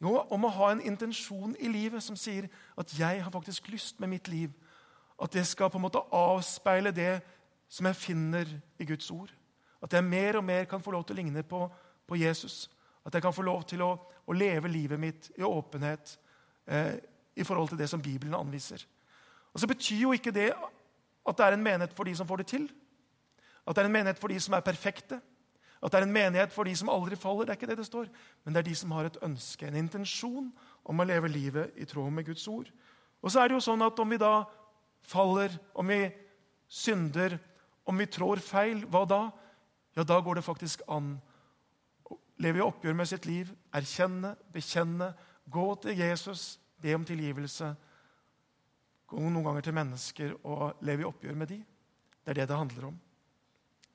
Jo, 0.00 0.14
om 0.32 0.46
å 0.48 0.52
ha 0.54 0.70
en 0.72 0.80
intensjon 0.88 1.52
i 1.60 1.68
livet 1.68 2.00
som 2.02 2.16
sier 2.16 2.48
at 2.78 2.88
'jeg 2.88 3.22
har 3.22 3.30
faktisk 3.30 3.68
lyst 3.68 4.00
med 4.00 4.08
mitt 4.08 4.28
liv'. 4.28 4.54
At 5.20 5.32
det 5.32 5.46
skal 5.46 5.68
på 5.68 5.76
en 5.76 5.84
måte 5.84 6.00
avspeile 6.12 6.90
det 6.90 7.22
som 7.68 7.86
jeg 7.86 7.96
finner 7.96 8.46
i 8.78 8.84
Guds 8.84 9.10
ord. 9.10 9.30
At 9.82 9.92
jeg 9.92 10.04
mer 10.04 10.36
og 10.36 10.44
mer 10.44 10.64
kan 10.64 10.80
få 10.80 10.90
lov 10.90 11.04
til 11.04 11.16
å 11.16 11.20
ligne 11.22 11.42
på, 11.42 11.70
på 12.08 12.16
Jesus. 12.16 12.70
At 13.04 13.14
jeg 13.14 13.22
kan 13.24 13.34
få 13.34 13.42
lov 13.46 13.64
til 13.68 13.82
å, 13.84 13.94
å 14.26 14.36
leve 14.36 14.68
livet 14.68 15.00
mitt 15.00 15.30
i 15.38 15.46
åpenhet 15.46 16.18
eh, 16.66 16.98
i 17.34 17.46
forhold 17.46 17.72
til 17.72 17.80
det 17.80 17.88
som 17.88 18.02
Bibelen 18.02 18.36
anviser. 18.36 18.84
Og 19.54 19.60
så 19.60 19.66
betyr 19.70 20.04
jo 20.04 20.12
ikke 20.14 20.34
det 20.34 20.50
at 20.50 21.36
det 21.38 21.46
er 21.46 21.56
en 21.56 21.64
menighet 21.64 21.94
for 21.96 22.08
de 22.08 22.14
som 22.16 22.28
får 22.28 22.42
det 22.42 22.46
til. 22.52 22.68
At 23.66 23.76
det 23.76 23.82
er 23.82 23.88
en 23.88 23.94
menighet 23.94 24.20
for 24.20 24.32
de 24.32 24.40
som 24.40 24.54
er 24.56 24.64
perfekte. 24.66 25.20
At 25.80 25.92
det 25.92 26.00
er 26.00 26.06
en 26.06 26.12
menighet 26.12 26.52
for 26.52 26.68
de 26.68 26.74
som 26.76 26.90
aldri 26.92 27.16
faller. 27.16 27.48
Det 27.48 27.54
er 27.54 27.58
ikke 27.60 27.70
det 27.70 27.78
det 27.80 27.88
står. 27.88 28.08
Men 28.44 28.54
det 28.54 28.60
er 28.60 28.68
de 28.68 28.76
som 28.76 28.92
har 28.96 29.08
et 29.08 29.20
ønske, 29.24 29.66
en 29.66 29.80
intensjon 29.80 30.50
om 30.84 31.00
å 31.00 31.06
leve 31.08 31.30
livet 31.32 31.76
i 31.80 31.88
tråd 31.88 32.12
med 32.12 32.26
Guds 32.28 32.46
ord. 32.48 32.68
Og 33.20 33.32
så 33.32 33.40
er 33.40 33.48
det 33.48 33.58
jo 33.58 33.64
sånn 33.64 33.84
at 33.84 33.98
om 34.00 34.12
vi 34.12 34.20
da 34.20 34.44
faller, 35.06 35.54
om 35.74 35.88
vi 35.88 36.02
synder, 36.68 37.38
om 37.88 37.96
vi 37.98 38.08
trår 38.12 38.42
feil, 38.44 38.84
hva 38.92 39.04
da? 39.08 39.22
Ja, 39.96 40.04
da 40.04 40.20
går 40.22 40.38
det 40.38 40.46
faktisk 40.46 40.84
an 40.88 41.16
leve 42.40 42.60
i 42.60 42.64
oppgjør 42.64 42.96
med 42.96 43.08
sitt 43.08 43.28
liv, 43.28 43.50
erkjenne, 43.76 44.34
bekjenne, 44.52 45.12
gå 45.50 45.66
til 45.82 45.98
Jesus, 45.98 46.58
be 46.80 46.94
om 46.96 47.04
tilgivelse 47.04 47.74
gå 49.10 49.26
noen 49.26 49.44
ganger 49.44 49.66
til 49.66 49.74
mennesker 49.74 50.34
og 50.46 50.84
leve 50.86 51.04
i 51.04 51.08
oppgjør 51.08 51.38
med 51.38 51.50
de. 51.50 51.58
Det 52.22 52.32
er 52.32 52.40
det 52.40 52.48
det 52.50 52.58
handler 52.58 52.90
om. 52.92 52.96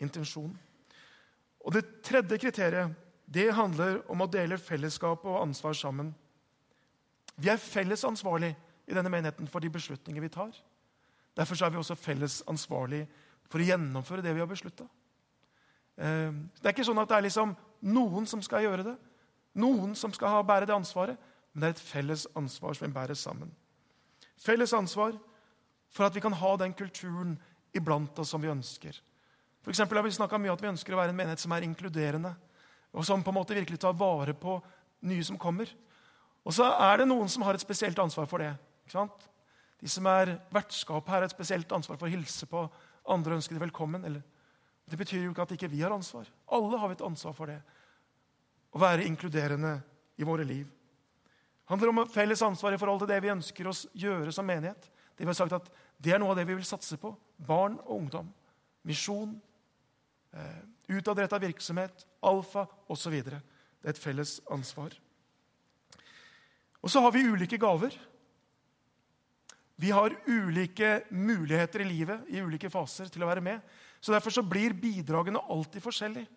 Intensjon. 0.04 0.52
Og 1.66 1.74
Det 1.74 1.86
tredje 2.04 2.38
kriteriet 2.38 3.02
det 3.26 3.48
handler 3.56 4.04
om 4.12 4.22
å 4.22 4.30
dele 4.30 4.60
fellesskap 4.62 5.24
og 5.26 5.42
ansvar 5.42 5.74
sammen. 5.74 6.12
Vi 7.36 7.50
er 7.50 7.58
felles 7.58 8.04
ansvarlig 8.06 8.52
i 8.86 8.94
denne 8.94 9.10
menigheten 9.10 9.48
for 9.50 9.64
de 9.64 9.72
beslutninger 9.72 10.22
vi 10.22 10.30
tar. 10.30 10.52
Derfor 11.36 11.64
er 11.64 11.72
vi 11.74 11.80
også 11.80 11.98
felles 11.98 12.44
ansvarlig 12.48 13.02
for 13.50 13.60
å 13.60 13.66
gjennomføre 13.66 14.22
det 14.22 14.36
vi 14.36 14.44
har 14.44 14.52
beslutta. 14.52 14.86
Eh, 15.98 16.32
det 16.60 16.70
er 16.70 16.76
ikke 16.76 16.86
sånn 16.86 17.02
at 17.02 17.10
det 17.10 17.18
er 17.18 17.28
liksom 17.28 17.56
noen 17.86 18.26
som 18.30 18.42
skal 18.44 18.66
gjøre 18.66 18.86
det, 18.88 18.96
noen 19.62 19.94
som 19.96 20.14
skal 20.14 20.44
bære 20.46 20.68
det 20.68 20.76
ansvaret, 20.76 21.20
men 21.54 21.62
det 21.64 21.68
er 21.68 21.76
et 21.78 21.88
felles 21.88 22.26
ansvar 22.36 22.76
som 22.76 22.88
vi 22.88 22.94
bærer 22.96 23.16
sammen. 23.16 23.52
Felles 24.42 24.74
ansvar 24.76 25.16
for 25.96 26.08
at 26.08 26.16
vi 26.16 26.24
kan 26.24 26.36
ha 26.36 26.56
den 26.60 26.74
kulturen 26.76 27.38
iblant 27.76 28.20
oss 28.20 28.34
som 28.34 28.42
vi 28.44 28.52
ønsker. 28.52 28.98
For 29.64 29.72
har 29.72 29.88
Vi 29.90 30.40
mye 30.44 30.54
at 30.54 30.62
vi 30.62 30.68
ønsker 30.68 30.94
å 30.94 30.98
være 30.98 31.10
en 31.10 31.18
menighet 31.18 31.40
som 31.40 31.52
er 31.52 31.64
inkluderende, 31.64 32.36
og 32.94 33.06
som 33.06 33.24
på 33.24 33.32
en 33.32 33.40
måte 33.40 33.56
virkelig 33.56 33.80
tar 33.80 33.94
vare 33.94 34.34
på 34.34 34.60
nye 35.02 35.24
som 35.24 35.38
kommer. 35.38 35.70
Og 36.46 36.54
så 36.54 36.68
er 36.70 36.98
det 36.98 37.08
noen 37.08 37.30
som 37.30 37.44
har 37.44 37.56
et 37.56 37.64
spesielt 37.64 38.00
ansvar 38.00 38.28
for 38.30 38.44
det. 38.44 38.54
De 39.82 39.90
som 39.90 40.06
er 40.06 40.38
vertskap 40.54 41.08
her, 41.10 41.16
har 41.16 41.24
et 41.24 41.34
spesielt 41.34 41.72
ansvar 41.72 41.98
for 41.98 42.08
å 42.08 42.14
hilse 42.14 42.46
på 42.46 42.62
andre 43.10 43.34
og 43.34 43.40
ønske 43.40 43.56
dem 43.56 43.64
velkommen. 43.66 44.06
Eller, 44.06 44.22
det 44.86 45.00
betyr 45.00 45.24
jo 45.24 45.34
ikke 45.34 45.48
at 45.48 45.56
ikke 45.58 45.72
vi 45.72 45.82
har 45.82 45.96
ansvar. 45.96 46.30
Alle 46.54 46.78
har 46.78 46.92
vi 46.92 47.00
et 47.00 47.06
ansvar 47.06 47.34
for 47.34 47.50
det. 47.50 47.58
Å 48.76 48.82
være 48.82 49.06
inkluderende 49.08 49.78
i 50.20 50.28
våre 50.28 50.44
liv 50.48 50.66
Det 50.68 51.72
handler 51.72 51.92
om 51.94 52.04
felles 52.12 52.44
ansvar 52.46 52.76
i 52.76 52.80
forhold 52.80 53.02
til 53.04 53.10
det 53.14 53.22
vi 53.24 53.32
ønsker 53.34 53.68
å 53.70 53.74
gjøre 53.98 54.34
som 54.36 54.46
menighet. 54.46 54.92
Det 55.16 55.24
vi 55.24 55.32
har 55.32 55.38
sagt 55.38 55.56
at 55.56 55.70
det 55.98 56.12
er 56.14 56.20
noe 56.22 56.36
av 56.36 56.38
det 56.38 56.44
vi 56.46 56.54
vil 56.54 56.68
satse 56.68 57.00
på. 57.02 57.10
Barn 57.42 57.80
og 57.88 58.04
ungdom. 58.04 58.28
Misjon. 58.86 59.32
Eh, 60.30 60.60
utadretta 60.94 61.40
virksomhet. 61.42 62.06
Alfa 62.22 62.68
osv. 62.92 63.16
Det 63.26 63.34
er 63.34 63.96
et 63.96 64.02
felles 64.04 64.38
ansvar. 64.54 64.94
Og 66.86 66.94
så 66.94 67.02
har 67.02 67.16
vi 67.16 67.26
ulike 67.26 67.58
gaver. 67.58 67.98
Vi 69.82 69.90
har 69.90 70.14
ulike 70.28 71.02
muligheter 71.10 71.82
i 71.82 71.90
livet 71.90 72.30
i 72.30 72.44
ulike 72.46 72.70
faser 72.70 73.10
til 73.10 73.26
å 73.26 73.32
være 73.32 73.42
med. 73.42 73.66
Så 73.98 74.14
Derfor 74.14 74.32
så 74.38 74.46
blir 74.46 74.78
bidragene 74.78 75.42
alltid 75.50 75.82
forskjellige. 75.82 76.30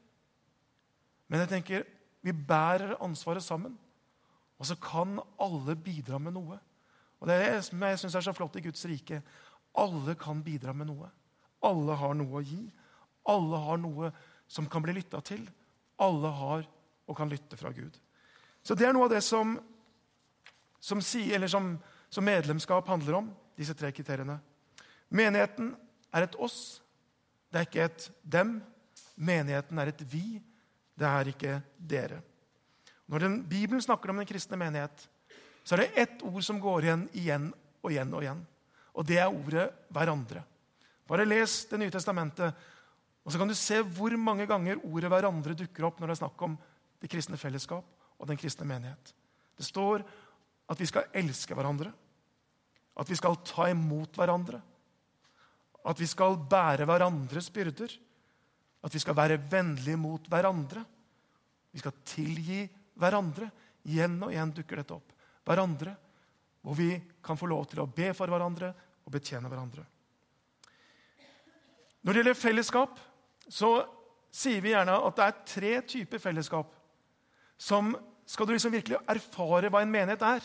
Men 1.29 1.44
jeg 1.44 1.53
tenker, 1.53 1.85
vi 2.28 2.32
bærer 2.36 2.96
ansvaret 3.04 3.44
sammen. 3.44 3.76
Og 4.58 4.66
så 4.66 4.76
kan 4.76 5.18
alle 5.40 5.76
bidra 5.76 6.18
med 6.20 6.34
noe. 6.36 6.58
Og 7.18 7.28
Det 7.28 7.34
er 7.34 7.60
som 7.62 7.82
jeg 7.82 7.98
syns 7.98 8.14
er 8.14 8.26
så 8.26 8.34
flott 8.36 8.56
i 8.56 8.62
Guds 8.62 8.84
rike. 8.86 9.22
Alle 9.78 10.14
kan 10.14 10.42
bidra 10.42 10.72
med 10.72 10.90
noe. 10.90 11.10
Alle 11.64 11.96
har 11.98 12.14
noe 12.14 12.40
å 12.40 12.44
gi. 12.44 12.68
Alle 13.28 13.58
har 13.64 13.78
noe 13.80 14.12
som 14.48 14.68
kan 14.70 14.82
bli 14.82 14.94
lytta 14.96 15.20
til. 15.20 15.42
Alle 15.98 16.30
har 16.30 16.66
og 17.08 17.16
kan 17.16 17.30
lytte 17.30 17.56
fra 17.56 17.72
Gud. 17.72 17.96
Så 18.62 18.74
det 18.74 18.86
er 18.86 18.92
noe 18.92 19.08
av 19.08 19.14
det 19.14 19.22
som, 19.24 19.56
som, 20.80 21.00
som, 21.00 21.68
som 22.10 22.24
medlemskap 22.24 22.88
handler 22.88 23.20
om, 23.22 23.30
disse 23.56 23.74
tre 23.74 23.90
kriteriene. 23.94 24.38
Menigheten 25.08 25.72
er 26.12 26.26
et 26.26 26.36
oss. 26.36 26.82
Det 27.48 27.62
er 27.62 27.68
ikke 27.68 27.86
et 27.88 28.10
dem. 28.22 28.58
Menigheten 29.16 29.80
er 29.80 29.90
et 29.90 30.04
vi. 30.12 30.42
Det 30.98 31.06
er 31.06 31.30
ikke 31.30 31.61
dere. 31.78 32.20
Når 33.08 33.24
den, 33.24 33.38
Bibelen 33.48 33.82
snakker 33.82 34.11
om 34.11 34.18
den 34.20 34.28
kristne 34.28 34.58
menighet, 34.61 35.06
så 35.64 35.76
er 35.76 35.84
det 35.84 36.02
ett 36.02 36.22
ord 36.26 36.42
som 36.44 36.61
går 36.61 36.87
igjen 36.87 37.04
igjen 37.12 37.50
og 37.82 37.92
igjen. 37.92 38.14
Og 38.14 38.24
igjen. 38.24 38.40
Og 38.98 39.06
det 39.06 39.18
er 39.18 39.28
ordet 39.30 39.70
'hverandre'. 39.92 40.42
Bare 41.06 41.24
les 41.24 41.64
Det 41.64 41.78
nye 41.78 41.90
testamentet, 41.90 42.54
og 43.24 43.32
så 43.32 43.38
kan 43.38 43.48
du 43.48 43.54
se 43.54 43.82
hvor 43.82 44.16
mange 44.16 44.46
ganger 44.46 44.80
ordet 44.84 45.11
'hverandre' 45.11 45.54
dukker 45.54 45.84
opp 45.84 46.00
når 46.00 46.06
det 46.06 46.16
er 46.16 46.24
snakk 46.24 46.42
om 46.42 46.58
det 47.00 47.11
kristne 47.11 47.37
fellesskap 47.37 47.84
og 48.18 48.26
den 48.26 48.37
kristne 48.37 48.66
menighet. 48.66 49.14
Det 49.56 49.66
står 49.66 50.02
at 50.68 50.80
vi 50.80 50.87
skal 50.87 51.08
elske 51.14 51.54
hverandre, 51.54 51.92
at 52.98 53.08
vi 53.08 53.16
skal 53.16 53.37
ta 53.44 53.68
imot 53.70 54.16
hverandre, 54.16 54.62
At 55.84 56.00
vi 56.00 56.06
skal 56.06 56.37
bære 56.37 56.84
hverandres 56.84 57.48
byrder. 57.50 57.88
At 58.84 58.94
vi 58.94 59.02
skal 59.02 59.16
være 59.18 59.40
vennlige 59.50 59.98
mot 59.98 60.28
hverandre. 60.30 60.84
Vi 61.72 61.82
skal 61.82 61.96
tilgi 62.06 62.62
hverandre. 62.98 63.50
Igjen 63.88 64.18
og 64.22 64.32
igjen 64.34 64.54
dukker 64.54 64.80
dette 64.80 64.96
opp. 64.96 65.14
Hverandre, 65.48 65.94
hvor 66.62 66.76
vi 66.76 66.92
kan 67.24 67.38
få 67.38 67.48
lov 67.48 67.66
til 67.70 67.82
å 67.82 67.88
be 67.90 68.10
for 68.16 68.30
hverandre 68.30 68.72
og 69.06 69.14
betjene 69.14 69.48
hverandre. 69.48 69.84
Når 72.04 72.12
det 72.12 72.20
gjelder 72.20 72.38
fellesskap, 72.38 72.98
så 73.48 73.70
sier 74.34 74.60
vi 74.62 74.74
gjerne 74.74 74.94
at 75.08 75.16
det 75.16 75.24
er 75.24 75.38
tre 75.54 75.72
typer 75.94 76.22
fellesskap. 76.22 76.70
Som 77.58 77.96
Skal 78.28 78.44
du 78.44 78.50
liksom 78.52 78.74
virkelig 78.74 78.98
erfare 79.08 79.70
hva 79.72 79.80
en 79.80 79.88
menighet 79.88 80.20
er, 80.20 80.42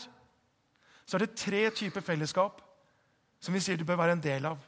så 1.04 1.18
er 1.18 1.26
det 1.26 1.34
tre 1.36 1.66
typer 1.68 2.00
fellesskap 2.00 2.62
som 3.44 3.52
vi 3.52 3.60
sier 3.60 3.76
du 3.76 3.84
bør 3.84 3.98
være 4.00 4.14
en 4.16 4.22
del 4.24 4.46
av. 4.48 4.62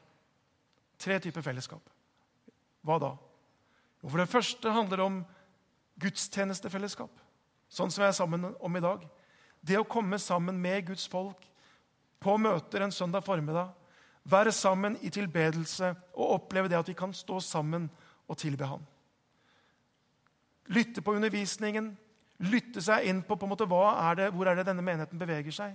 Tre 1.00 1.16
typer 1.24 1.40
fellesskap. 1.40 1.80
Hva 2.84 2.98
da? 3.00 3.14
Jo, 4.06 4.10
for 4.10 4.18
Det 4.18 4.28
første 4.30 4.70
handler 4.70 4.96
det 4.96 5.04
om 5.04 5.22
gudstjenestefellesskap, 5.98 7.10
sånn 7.66 7.90
som 7.90 8.04
vi 8.04 8.06
er 8.06 8.12
sammen 8.14 8.44
om 8.62 8.76
i 8.78 8.82
dag. 8.84 9.00
Det 9.58 9.80
å 9.80 9.88
komme 9.88 10.20
sammen 10.22 10.60
med 10.62 10.84
Guds 10.86 11.08
folk 11.10 11.40
på 12.22 12.36
møter 12.38 12.84
en 12.84 12.94
søndag 12.94 13.24
formiddag, 13.26 13.72
være 14.22 14.52
sammen 14.54 14.94
i 15.02 15.10
tilbedelse 15.10 15.88
og 16.14 16.36
oppleve 16.36 16.70
det 16.70 16.78
at 16.78 16.86
vi 16.86 16.94
kan 16.94 17.10
stå 17.14 17.40
sammen 17.42 17.88
og 18.28 18.38
tilbe 18.38 18.68
Han. 18.70 18.84
Lytte 20.70 21.02
på 21.02 21.14
undervisningen, 21.14 21.96
lytte 22.46 22.82
seg 22.82 23.08
inn 23.10 23.24
på, 23.26 23.34
på 23.34 23.46
en 23.46 23.50
måte, 23.50 23.66
er 23.66 24.14
det, 24.14 24.30
hvor 24.34 24.46
er 24.46 24.54
det 24.54 24.66
denne 24.66 24.86
menigheten 24.86 25.18
beveger 25.18 25.50
seg. 25.50 25.74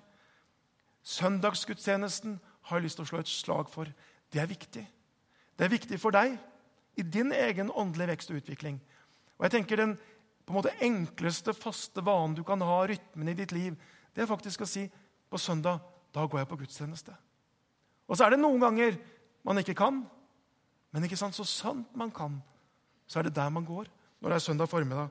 Søndagsgudstjenesten 1.03 2.39
har 2.63 2.77
jeg 2.77 2.83
lyst 2.87 2.95
til 2.95 3.03
å 3.03 3.11
slå 3.11 3.19
et 3.19 3.27
slag 3.27 3.69
for. 3.69 3.91
Det 4.31 4.39
er 4.39 4.47
viktig. 4.47 4.85
Det 5.59 5.67
er 5.67 5.75
viktig 5.75 5.99
for 5.99 6.15
deg 6.15 6.39
i 6.99 7.03
din 7.03 7.31
egen 7.31 7.71
åndelige 7.71 8.11
vekst 8.11 8.31
og 8.31 8.41
utvikling. 8.41 8.79
Og 9.37 9.45
jeg 9.45 9.55
tenker 9.57 9.77
Den 9.77 9.97
på 10.45 10.53
en 10.53 10.57
måte 10.57 10.73
enkleste, 10.83 11.53
faste 11.53 12.01
vanen 12.03 12.33
du 12.35 12.43
kan 12.43 12.61
ha, 12.65 12.81
rytmen 12.89 13.29
i 13.29 13.35
ditt 13.37 13.51
liv, 13.55 13.75
det 14.11 14.23
er 14.23 14.29
faktisk 14.29 14.63
å 14.65 14.67
si 14.67 14.87
på 15.31 15.39
søndag 15.39 15.79
da 16.11 16.25
går 16.25 16.41
jeg 16.41 16.49
på 16.49 16.57
gudstjeneste. 16.59 17.13
Og 18.09 18.17
så 18.17 18.25
er 18.25 18.33
det 18.33 18.41
noen 18.41 18.59
ganger 18.59 18.97
man 19.47 19.61
ikke 19.61 19.77
kan, 19.77 20.01
men 20.91 21.05
ikke 21.07 21.19
sant, 21.19 21.37
så 21.37 21.45
sant 21.47 21.93
man 21.95 22.11
kan, 22.11 22.41
så 23.07 23.21
er 23.21 23.29
det 23.29 23.37
der 23.37 23.53
man 23.53 23.67
går 23.67 23.87
når 24.19 24.33
det 24.33 24.37
er 24.37 24.43
søndag 24.43 24.69
formiddag. 24.69 25.07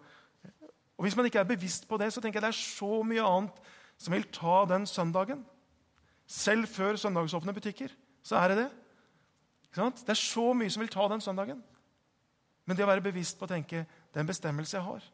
Og 0.98 1.06
Hvis 1.06 1.16
man 1.16 1.24
ikke 1.24 1.40
er 1.40 1.48
bevisst 1.48 1.88
på 1.88 1.96
det, 1.96 2.10
så 2.12 2.20
tenker 2.20 2.38
jeg 2.38 2.44
det 2.44 2.52
er 2.52 2.60
så 2.60 3.00
mye 3.06 3.24
annet 3.24 3.62
som 3.96 4.12
vil 4.12 4.26
ta 4.28 4.66
den 4.68 4.84
søndagen. 4.86 5.40
Selv 6.28 6.68
før 6.68 7.00
søndagsåpne 7.00 7.54
butikker 7.56 7.94
så 8.22 8.36
er 8.36 8.52
det 8.52 8.58
det. 8.60 8.68
Det 9.74 10.10
er 10.10 10.18
så 10.18 10.50
mye 10.56 10.70
som 10.72 10.82
vil 10.82 10.92
ta 10.92 11.06
den 11.10 11.22
søndagen. 11.22 11.60
Men 12.66 12.76
det 12.76 12.84
å 12.84 12.90
være 12.90 13.04
bevisst 13.04 13.38
på 13.38 13.46
å 13.46 13.50
tenke 13.50 13.84
det 13.84 14.18
er 14.18 14.24
en 14.24 14.30
bestemmelse 14.30 14.76
jeg 14.76 14.86
har. 14.86 15.04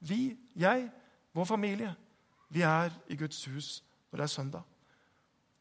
Vi, 0.00 0.20
jeg, 0.58 0.88
vår 1.36 1.46
familie, 1.46 1.92
vi 2.50 2.64
er 2.66 2.92
i 3.10 3.18
Guds 3.18 3.38
hus 3.50 3.80
når 4.10 4.20
det 4.20 4.26
er 4.26 4.32
søndag. 4.34 4.64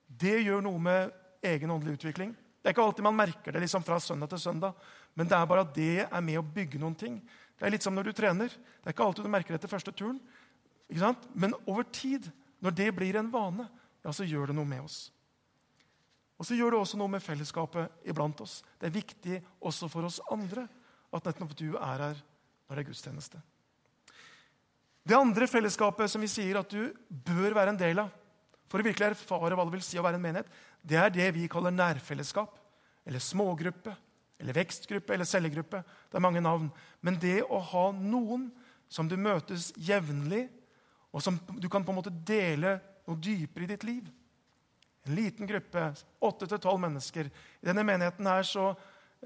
Det 0.10 0.40
gjør 0.42 0.64
noe 0.66 0.82
med 0.82 1.12
egen 1.46 1.72
åndelig 1.72 2.00
utvikling. 2.00 2.34
Det 2.60 2.72
er 2.72 2.76
ikke 2.76 2.86
alltid 2.86 3.06
man 3.06 3.18
merker 3.18 3.56
det 3.56 3.62
liksom 3.64 3.86
fra 3.86 4.00
søndag 4.04 4.32
til 4.34 4.42
søndag, 4.42 4.74
men 5.16 5.30
det 5.30 5.38
er 5.38 5.48
bare 5.48 5.64
at 5.64 5.76
det 5.76 6.06
er 6.06 6.26
med 6.26 6.42
å 6.42 6.46
bygge 6.46 6.82
noen 6.82 6.98
ting. 6.98 7.20
Det 7.60 7.68
er 7.68 7.74
litt 7.76 7.86
som 7.86 7.96
når 7.96 8.10
du 8.10 8.14
trener. 8.18 8.50
Det 8.50 8.90
er 8.90 8.96
ikke 8.96 9.06
alltid 9.06 9.28
du 9.28 9.32
merker 9.32 9.54
det 9.54 9.62
etter 9.62 9.72
første 9.72 9.94
turen. 9.96 10.20
Men 11.34 11.56
over 11.66 11.86
tid, 11.94 12.30
når 12.60 12.76
det 12.76 12.90
blir 12.96 13.20
en 13.20 13.32
vane, 13.32 13.68
ja, 14.04 14.14
så 14.16 14.26
gjør 14.28 14.50
det 14.50 14.58
noe 14.58 14.68
med 14.68 14.86
oss. 14.86 15.10
Og 16.40 16.48
så 16.48 16.56
gjør 16.56 16.74
det 16.74 16.80
også 16.80 16.98
noe 17.00 17.12
med 17.12 17.24
fellesskapet 17.24 18.08
iblant 18.08 18.40
oss. 18.42 18.62
Det 18.80 18.88
er 18.88 18.96
viktig 18.96 19.40
også 19.60 19.90
for 19.92 20.08
oss 20.08 20.22
andre 20.32 20.66
at 21.12 21.26
nettopp 21.26 21.56
du 21.60 21.74
er 21.74 22.06
her 22.06 22.22
når 22.70 22.78
det 22.78 22.84
er 22.84 22.88
gudstjeneste. 22.88 23.42
Det 25.10 25.18
andre 25.18 25.48
fellesskapet 25.50 26.12
som 26.12 26.22
vi 26.24 26.30
sier 26.32 26.60
at 26.60 26.72
du 26.72 26.94
bør 27.10 27.56
være 27.58 27.74
en 27.74 27.80
del 27.80 28.04
av 28.06 28.14
for 28.70 28.80
å 28.80 28.86
virkelig 28.86 29.16
erfare 29.16 29.58
hva 29.58 29.66
det 29.66 29.74
vil 29.74 29.84
si 29.84 29.98
å 29.98 30.04
være 30.06 30.20
en 30.20 30.24
menighet, 30.24 30.50
det 30.86 31.00
er 31.02 31.10
det 31.10 31.32
vi 31.34 31.48
kaller 31.50 31.74
nærfellesskap. 31.74 32.54
Eller 33.10 33.24
smågruppe, 33.24 33.96
eller 34.40 34.54
vekstgruppe 34.54 35.16
eller 35.16 35.26
cellegruppe. 35.26 35.82
Det 35.82 36.20
er 36.20 36.24
mange 36.24 36.44
navn. 36.44 36.68
Men 37.02 37.18
det 37.20 37.40
å 37.50 37.58
ha 37.72 37.88
noen 37.96 38.46
som 38.90 39.10
du 39.10 39.16
møtes 39.18 39.72
jevnlig, 39.82 40.46
og 41.10 41.24
som 41.26 41.40
du 41.58 41.66
kan 41.74 41.82
på 41.82 41.90
en 41.90 41.98
måte 41.98 42.14
dele 42.14 42.78
noe 43.10 43.18
dypere 43.18 43.66
i 43.66 43.72
ditt 43.72 43.88
liv 43.90 44.06
En 45.10 45.16
liten 45.18 45.48
gruppe, 45.50 45.88
åtte 46.22 46.46
til 46.46 46.60
tolv 46.62 46.78
mennesker. 46.84 47.32
I 47.34 47.66
denne 47.66 47.82
menigheten 47.82 48.28
her 48.30 48.44
så, 48.46 48.76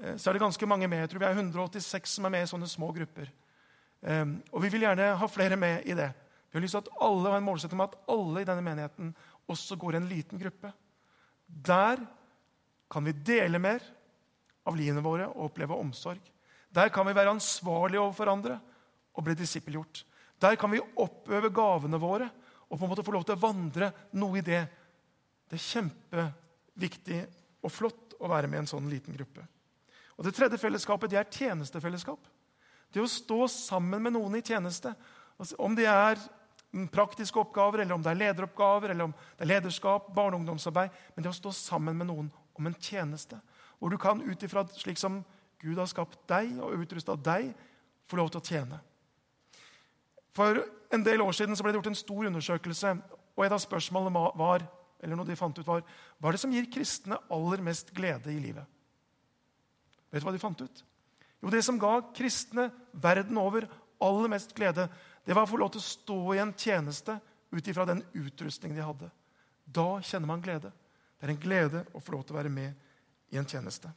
eh, 0.00 0.16
så, 0.16 0.30
er 0.30 0.32
det 0.32 0.40
ganske 0.46 0.66
mange 0.66 0.88
med. 0.88 1.02
Jeg 1.04 1.10
tror 1.12 1.20
vi 1.20 1.26
er 1.28 1.36
186 1.36 2.14
som 2.16 2.24
er 2.24 2.32
med 2.32 2.46
i 2.46 2.48
sånne 2.48 2.68
små 2.70 2.88
grupper. 2.96 3.28
Um, 4.00 4.42
og 4.52 4.62
vi 4.64 4.70
vil 4.72 4.84
gjerne 4.84 5.14
ha 5.16 5.26
flere 5.28 5.56
med 5.56 5.84
i 5.84 5.94
det. 5.96 6.10
Vi 6.48 6.56
har 6.56 6.64
lyst 6.64 6.76
til 6.76 6.84
at 6.84 7.02
alle 7.04 7.28
har 7.28 7.40
en 7.40 7.44
målsetting 7.44 7.76
om 7.76 7.84
at 7.84 7.96
alle 8.08 8.40
i 8.40 8.48
denne 8.48 8.64
menigheten 8.64 9.14
også 9.48 9.76
går 9.80 9.94
i 9.94 10.00
en 10.00 10.08
liten 10.08 10.40
gruppe. 10.40 10.72
Der 11.48 12.00
kan 12.90 13.04
vi 13.04 13.12
dele 13.12 13.60
mer 13.60 13.84
av 14.64 14.76
livene 14.76 15.04
våre 15.04 15.28
og 15.32 15.50
oppleve 15.50 15.76
omsorg. 15.76 16.20
Der 16.72 16.88
kan 16.88 17.06
vi 17.06 17.16
være 17.16 17.32
ansvarlige 17.32 18.00
overfor 18.00 18.32
andre 18.32 18.58
og 19.14 19.24
bli 19.24 19.36
disippelgjort. 19.36 20.04
Der 20.40 20.56
kan 20.56 20.72
vi 20.72 20.82
oppøve 20.96 21.52
gavene 21.52 22.00
våre 22.00 22.30
og 22.68 22.78
på 22.78 22.84
en 22.84 22.90
måte 22.90 23.04
få 23.04 23.12
lov 23.14 23.24
til 23.28 23.36
å 23.36 23.44
vandre 23.44 23.92
noe 24.16 24.40
i 24.40 24.44
det. 24.44 24.64
Det 25.54 25.60
er 25.60 25.70
kjempeviktig 25.70 27.18
og 27.62 27.70
flott 27.70 28.16
å 28.18 28.30
være 28.30 28.48
med 28.50 28.58
i 28.58 28.62
en 28.64 28.70
sånn 28.72 28.88
liten 28.90 29.14
gruppe. 29.14 29.44
Og 30.18 30.26
Det 30.26 30.34
tredje 30.34 30.58
fellesskapet 30.58 31.12
det 31.12 31.20
er 31.20 31.30
tjenestefellesskap. 31.30 32.26
Det 32.90 33.02
å 33.02 33.10
stå 33.10 33.46
sammen 33.50 34.02
med 34.02 34.16
noen 34.16 34.34
i 34.38 34.42
tjeneste. 34.42 34.90
Altså, 35.38 35.54
om 35.62 35.76
det 35.78 35.86
er 35.86 36.18
praktiske 36.90 37.38
oppgaver, 37.38 37.84
eller 37.84 37.94
om 37.94 38.02
det 38.02 38.10
er 38.10 38.18
lederoppgaver, 38.18 38.90
eller 38.90 39.08
om 39.08 39.14
det 39.14 39.46
er 39.46 39.52
lederskap, 39.52 40.10
barne- 40.14 40.34
og 40.34 40.42
ungdomsarbeid. 40.42 40.90
Men 41.14 41.22
det 41.22 41.30
å 41.30 41.38
stå 41.38 41.54
sammen 41.54 41.98
med 41.98 42.10
noen 42.10 42.30
om 42.54 42.66
en 42.66 42.74
tjeneste, 42.74 43.38
hvor 43.78 43.90
du 43.90 43.98
kan 43.98 44.22
ut 44.22 44.42
ifra 44.42 44.66
slik 44.74 44.98
som 44.98 45.22
Gud 45.62 45.78
har 45.78 45.86
skapt 45.86 46.18
deg 46.30 46.58
og 46.58 46.82
utrusta 46.82 47.14
deg, 47.14 47.54
få 48.10 48.18
lov 48.18 48.30
til 48.30 48.42
å 48.42 48.46
tjene. 48.46 48.80
For 50.34 50.64
en 50.90 51.06
del 51.06 51.22
år 51.22 51.34
siden 51.34 51.54
ble 51.54 51.72
det 51.72 51.78
gjort 51.78 51.92
en 51.94 52.02
stor 52.02 52.26
undersøkelse, 52.26 52.96
og 53.34 53.44
et 53.44 53.54
av 53.54 53.62
spørsmålene 53.62 54.30
var 54.38 54.66
eller 55.04 55.18
noe 55.18 55.28
de 55.28 55.36
fant 55.36 55.58
ut 55.58 55.68
var, 55.68 55.84
hva 56.18 56.30
er 56.30 56.36
det 56.36 56.40
som 56.40 56.52
gir 56.54 56.70
kristne 56.72 57.18
aller 57.32 57.60
mest 57.64 57.92
glede 57.94 58.32
i 58.32 58.40
livet. 58.40 58.64
Vet 60.08 60.22
du 60.22 60.26
hva 60.28 60.32
de 60.32 60.40
fant 60.40 60.62
ut? 60.64 60.84
Jo, 61.42 61.50
Det 61.52 61.60
som 61.66 61.78
ga 61.78 61.98
kristne 62.16 62.70
verden 62.92 63.36
over 63.38 63.68
aller 64.00 64.30
mest 64.32 64.54
glede, 64.56 64.88
det 65.24 65.36
var 65.36 65.44
å 65.44 65.50
få 65.50 65.60
lov 65.60 65.74
til 65.74 65.82
å 65.82 65.90
stå 65.90 66.18
i 66.34 66.40
en 66.40 66.54
tjeneste 66.56 67.18
ut 67.52 67.68
ifra 67.68 67.84
den 67.88 68.00
utrustning 68.16 68.74
de 68.74 68.84
hadde. 68.84 69.10
Da 69.64 70.00
kjenner 70.00 70.30
man 70.30 70.42
glede. 70.44 70.72
Det 71.18 71.28
er 71.28 71.34
en 71.34 71.42
glede 71.42 71.84
å 71.92 72.00
få 72.00 72.16
lov 72.16 72.24
til 72.24 72.36
å 72.36 72.40
være 72.40 72.52
med 72.52 72.72
i 73.32 73.38
en 73.40 73.48
tjeneste. 73.48 73.92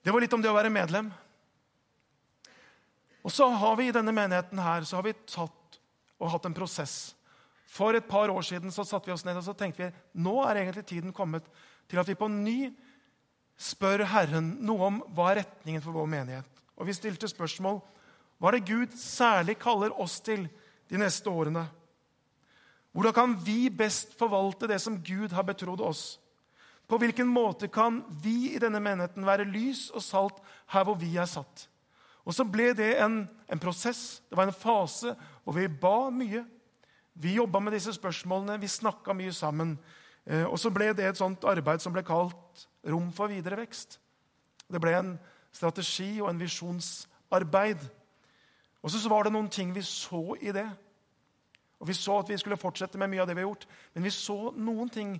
Det 0.00 0.12
var 0.12 0.20
litt 0.20 0.32
om 0.32 0.42
det 0.42 0.50
å 0.50 0.56
være 0.56 0.72
medlem. 0.72 1.10
Og 3.20 3.32
så 3.32 3.48
har 3.52 3.76
vi 3.76 3.88
i 3.88 3.94
denne 3.94 4.14
menigheten 4.16 4.60
her, 4.64 4.84
så 4.88 4.96
har 4.96 5.04
vi 5.04 5.16
tatt 5.28 5.80
og 6.20 6.30
hatt 6.32 6.46
en 6.48 6.56
prosess. 6.56 7.14
For 7.70 7.94
et 7.94 8.08
par 8.08 8.32
år 8.32 8.42
siden 8.42 8.72
så 8.74 8.84
satte 8.86 9.06
vi 9.06 9.14
oss 9.14 9.24
ned 9.26 9.38
og 9.38 9.46
så 9.46 9.54
tenkte 9.54 9.86
vi 9.86 10.22
nå 10.24 10.40
er 10.42 10.64
egentlig 10.64 10.86
tiden 10.88 11.14
kommet 11.14 11.46
til 11.90 12.00
at 12.02 12.08
vi 12.08 12.18
på 12.18 12.28
ny 12.32 12.58
spør 13.60 14.02
Herren 14.10 14.56
noe 14.66 14.88
om 14.88 15.00
hva 15.14 15.30
er 15.30 15.42
retningen 15.44 15.82
for 15.84 15.94
vår 15.94 16.08
menighet. 16.10 16.48
Og 16.80 16.88
Vi 16.88 16.96
stilte 16.96 17.28
spørsmål 17.30 17.78
hva 18.40 18.48
er 18.48 18.56
det 18.56 18.70
Gud 18.72 18.96
særlig 18.96 19.58
kaller 19.60 19.92
oss 20.00 20.16
til 20.24 20.46
de 20.88 20.98
neste 20.98 21.28
årene? 21.28 21.66
Hvordan 22.96 23.14
kan 23.14 23.34
vi 23.44 23.68
best 23.70 24.16
forvalte 24.18 24.66
det 24.66 24.80
som 24.80 24.96
Gud 25.04 25.34
har 25.36 25.44
betrodd 25.46 25.82
oss? 25.84 26.18
På 26.88 26.98
hvilken 26.98 27.28
måte 27.28 27.68
kan 27.70 28.00
vi 28.22 28.54
i 28.56 28.58
denne 28.58 28.80
menigheten 28.82 29.26
være 29.26 29.46
lys 29.46 29.90
og 29.94 30.02
salt 30.02 30.40
her 30.72 30.88
hvor 30.88 30.96
vi 30.98 31.12
er 31.20 31.28
satt? 31.28 31.68
Og 32.24 32.34
Så 32.34 32.44
ble 32.44 32.72
det 32.74 32.96
en, 33.02 33.22
en 33.48 33.62
prosess, 33.62 34.22
det 34.30 34.36
var 34.36 34.48
en 34.48 34.56
fase 34.56 35.14
hvor 35.44 35.54
vi 35.54 35.68
ba 35.68 36.10
mye. 36.10 36.42
Vi 37.14 37.34
jobba 37.34 37.60
med 37.60 37.72
disse 37.72 37.92
spørsmålene, 37.92 38.60
vi 38.60 38.68
snakka 38.68 39.14
mye 39.16 39.32
sammen. 39.32 39.78
Eh, 40.26 40.44
og 40.44 40.58
så 40.58 40.70
ble 40.70 40.92
det 40.94 41.06
et 41.08 41.18
sånt 41.18 41.44
arbeid 41.44 41.82
som 41.82 41.92
ble 41.92 42.04
kalt 42.06 42.66
Rom 42.86 43.10
for 43.12 43.28
videre 43.28 43.58
vekst. 43.60 43.98
Det 44.70 44.80
ble 44.80 44.94
en 44.96 45.16
strategi 45.52 46.20
og 46.20 46.30
en 46.30 46.40
visjonsarbeid. 46.40 47.82
Og 48.80 48.90
så 48.90 49.08
var 49.10 49.26
det 49.26 49.34
noen 49.34 49.50
ting 49.52 49.74
vi 49.74 49.82
så 49.84 50.22
i 50.40 50.52
det. 50.54 50.68
Og 51.80 51.88
Vi 51.88 51.96
så 51.96 52.18
at 52.20 52.28
vi 52.28 52.36
skulle 52.36 52.60
fortsette 52.60 52.98
med 52.98 53.08
mye 53.08 53.22
av 53.22 53.28
det 53.28 53.36
vi 53.36 53.40
har 53.40 53.48
gjort, 53.48 53.66
men 53.94 54.04
vi 54.04 54.10
så 54.12 54.52
noen 54.52 54.88
ting 54.92 55.14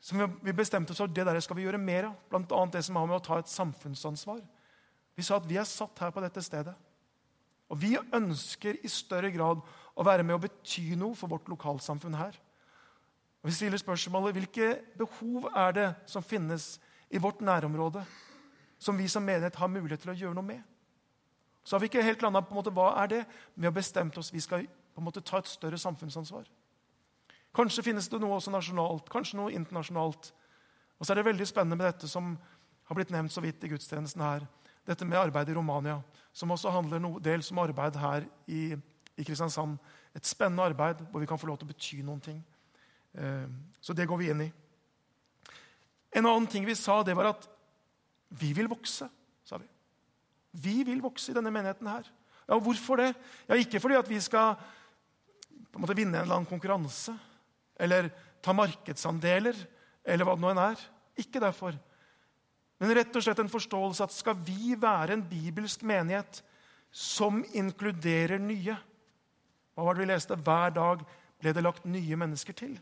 som 0.00 0.22
vi 0.42 0.52
bestemte 0.52 0.90
oss 0.90 0.98
for 1.02 1.10
det 1.10 1.24
der 1.26 1.38
skal 1.40 1.56
vi 1.56 1.66
gjøre 1.66 1.78
mer 1.78 2.10
av. 2.10 2.14
Bl.a. 2.30 2.64
det 2.66 2.84
som 2.84 2.96
har 2.96 3.06
med 3.06 3.18
å 3.18 3.22
ta 3.22 3.38
et 3.38 3.50
samfunnsansvar. 3.50 4.42
Vi 5.18 5.22
sa 5.26 5.38
at 5.38 5.48
vi 5.50 5.58
er 5.58 5.66
satt 5.66 5.98
her 5.98 6.10
på 6.14 6.22
dette 6.22 6.42
stedet. 6.42 6.74
Og 7.68 7.80
vi 7.82 7.96
ønsker 7.98 8.78
i 8.82 8.90
større 8.90 9.30
grad 9.34 9.62
å 9.98 10.06
være 10.06 10.22
med 10.22 10.38
å 10.38 10.42
bety 10.42 10.92
noe 10.98 11.16
for 11.18 11.30
vårt 11.30 11.48
lokalsamfunn 11.50 12.16
her. 12.18 12.38
Og 13.42 13.50
Vi 13.50 13.56
stiller 13.56 13.80
spørsmålet 13.80 14.36
hvilke 14.36 14.70
behov 14.98 15.50
er 15.54 15.74
det 15.74 15.88
som 16.06 16.22
finnes 16.22 16.76
i 17.10 17.18
vårt 17.22 17.40
nærområde 17.42 18.04
som 18.78 18.96
vi 18.96 19.08
som 19.08 19.24
menighet 19.24 19.56
har 19.58 19.70
mulighet 19.70 20.04
til 20.04 20.12
å 20.12 20.16
gjøre 20.18 20.38
noe 20.38 20.46
med. 20.46 20.62
Så 21.64 21.76
har 21.76 21.82
vi 21.82 21.90
ikke 21.90 22.04
helt 22.04 22.22
landa 22.22 22.40
på 22.42 22.54
en 22.54 22.60
måte, 22.60 22.72
hva 22.72 22.92
er 23.02 23.10
det, 23.10 23.22
vi 23.54 23.66
har 23.66 23.74
bestemt 23.74 24.16
oss 24.18 24.30
vi 24.32 24.40
skal 24.40 24.64
på 24.64 25.02
en 25.02 25.06
måte 25.06 25.22
ta 25.22 25.40
et 25.42 25.50
større 25.50 25.78
samfunnsansvar. 25.78 26.46
Kanskje 27.54 27.84
finnes 27.90 28.08
det 28.08 28.20
noe 28.22 28.38
også 28.38 28.52
nasjonalt, 28.54 29.10
kanskje 29.10 29.38
noe 29.40 29.54
internasjonalt. 29.54 30.30
Og 30.98 31.06
så 31.06 31.12
er 31.12 31.20
det 31.20 31.28
veldig 31.28 31.46
spennende 31.48 31.78
med 31.78 31.90
dette 31.90 32.10
som 32.10 32.36
har 32.88 32.96
blitt 32.96 33.12
nevnt 33.12 33.34
så 33.34 33.42
vidt 33.44 33.64
i 33.66 33.70
gudstjenesten 33.72 34.22
her. 34.24 34.46
Dette 34.88 35.04
med 35.04 35.18
arbeid 35.20 35.50
i 35.50 35.56
Romania, 35.58 35.98
som 36.32 36.54
også 36.54 36.72
handler 36.72 37.02
noe 37.02 37.20
dels 37.20 37.50
om 37.52 37.60
arbeid 37.60 37.98
her 38.00 38.24
i, 38.46 38.72
i 39.18 39.26
Kristiansand. 39.26 39.76
Et 40.16 40.26
spennende 40.26 40.64
arbeid 40.70 41.02
hvor 41.10 41.22
vi 41.22 41.28
kan 41.28 41.40
få 41.40 41.50
lov 41.50 41.58
til 41.60 41.68
å 41.68 41.72
bety 41.72 42.00
noen 42.06 42.22
ting. 42.22 42.38
Eh, 43.18 43.46
så 43.82 43.96
det 43.96 44.06
går 44.08 44.20
vi 44.20 44.30
inn 44.32 44.44
i. 44.46 44.48
En 46.18 46.26
annen 46.26 46.48
ting 46.50 46.66
vi 46.66 46.76
sa, 46.78 47.02
det 47.04 47.16
var 47.18 47.32
at 47.34 47.48
vi 48.38 48.52
vil 48.56 48.68
vokse, 48.70 49.08
sa 49.44 49.58
vi. 49.60 49.68
Vi 50.58 50.80
vil 50.86 51.02
vokse 51.04 51.32
i 51.32 51.36
denne 51.36 51.52
menigheten 51.52 51.88
her. 51.90 52.06
Ja, 52.48 52.56
Hvorfor 52.56 53.00
det? 53.00 53.12
Ja, 53.48 53.56
Ikke 53.56 53.80
fordi 53.80 53.98
at 53.98 54.08
vi 54.08 54.20
skal 54.24 54.56
på 55.68 55.76
en 55.76 55.84
måte 55.84 55.96
vinne 55.96 56.16
en 56.16 56.24
eller 56.24 56.38
annen 56.38 56.48
konkurranse 56.48 57.12
eller 57.78 58.08
ta 58.42 58.54
markedsandeler 58.56 59.56
eller 60.08 60.24
hva 60.24 60.34
det 60.36 60.42
nå 60.42 60.52
enn 60.54 60.62
er. 60.62 60.80
Ikke 61.20 61.42
derfor. 61.42 61.76
Men 62.78 62.94
rett 62.96 63.16
og 63.18 63.24
slett 63.24 63.40
en 63.42 63.52
forståelse 63.52 64.06
at 64.06 64.14
skal 64.14 64.38
vi 64.46 64.72
være 64.78 65.16
en 65.16 65.24
bibelsk 65.26 65.82
menighet 65.86 66.40
som 66.94 67.42
inkluderer 67.52 68.40
nye 68.40 68.76
Hva 69.78 69.84
var 69.86 69.94
det 69.94 70.02
vi 70.02 70.10
leste? 70.10 70.34
Hver 70.34 70.72
dag 70.74 71.04
ble 71.38 71.52
det 71.54 71.62
lagt 71.62 71.84
nye 71.86 72.16
mennesker 72.18 72.52
til. 72.52 72.80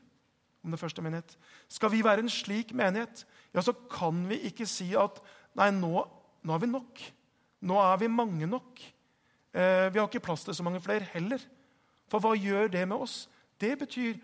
om 0.65 0.73
det 0.73 0.81
første 0.81 1.03
menighet. 1.03 1.37
Skal 1.69 1.93
vi 1.93 2.03
være 2.03 2.25
en 2.25 2.29
slik 2.29 2.73
menighet, 2.75 3.21
ja, 3.55 3.63
så 3.63 3.71
kan 3.73 4.25
vi 4.27 4.41
ikke 4.49 4.67
si 4.67 4.97
at 4.99 5.21
nei, 5.55 5.69
nå, 5.71 6.01
nå 6.43 6.55
er 6.55 6.59
vi 6.59 6.67
nok. 6.67 7.03
Nå 7.61 7.77
er 7.79 8.01
vi 8.01 8.09
mange 8.11 8.49
nok. 8.51 8.81
Eh, 9.55 9.87
vi 9.95 10.01
har 10.01 10.09
ikke 10.09 10.25
plass 10.27 10.43
til 10.43 10.57
så 10.59 10.67
mange 10.67 10.81
flere 10.83 11.07
heller. 11.13 11.39
For 12.11 12.19
hva 12.19 12.35
gjør 12.35 12.67
det 12.73 12.83
med 12.89 12.97
oss? 12.97 13.29
Det 13.61 13.79
betyr 13.79 14.19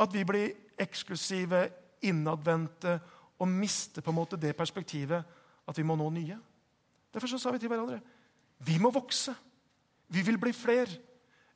at 0.00 0.14
vi 0.16 0.24
blir 0.24 0.54
eksklusive, 0.80 1.66
innadvendte 2.00 2.96
og 3.36 3.48
mister 3.48 4.00
på 4.00 4.14
en 4.14 4.16
måte 4.16 4.40
det 4.40 4.56
perspektivet 4.56 5.24
at 5.68 5.76
vi 5.76 5.84
må 5.84 5.96
nå 6.00 6.08
nye. 6.14 6.38
Derfor 7.12 7.28
så 7.28 7.38
sa 7.38 7.52
vi 7.52 7.60
til 7.60 7.68
hverandre 7.68 8.00
vi 8.64 8.78
må 8.80 8.88
vokse. 8.88 9.34
Vi 10.08 10.22
vil 10.24 10.38
bli 10.40 10.52
flere. 10.56 10.88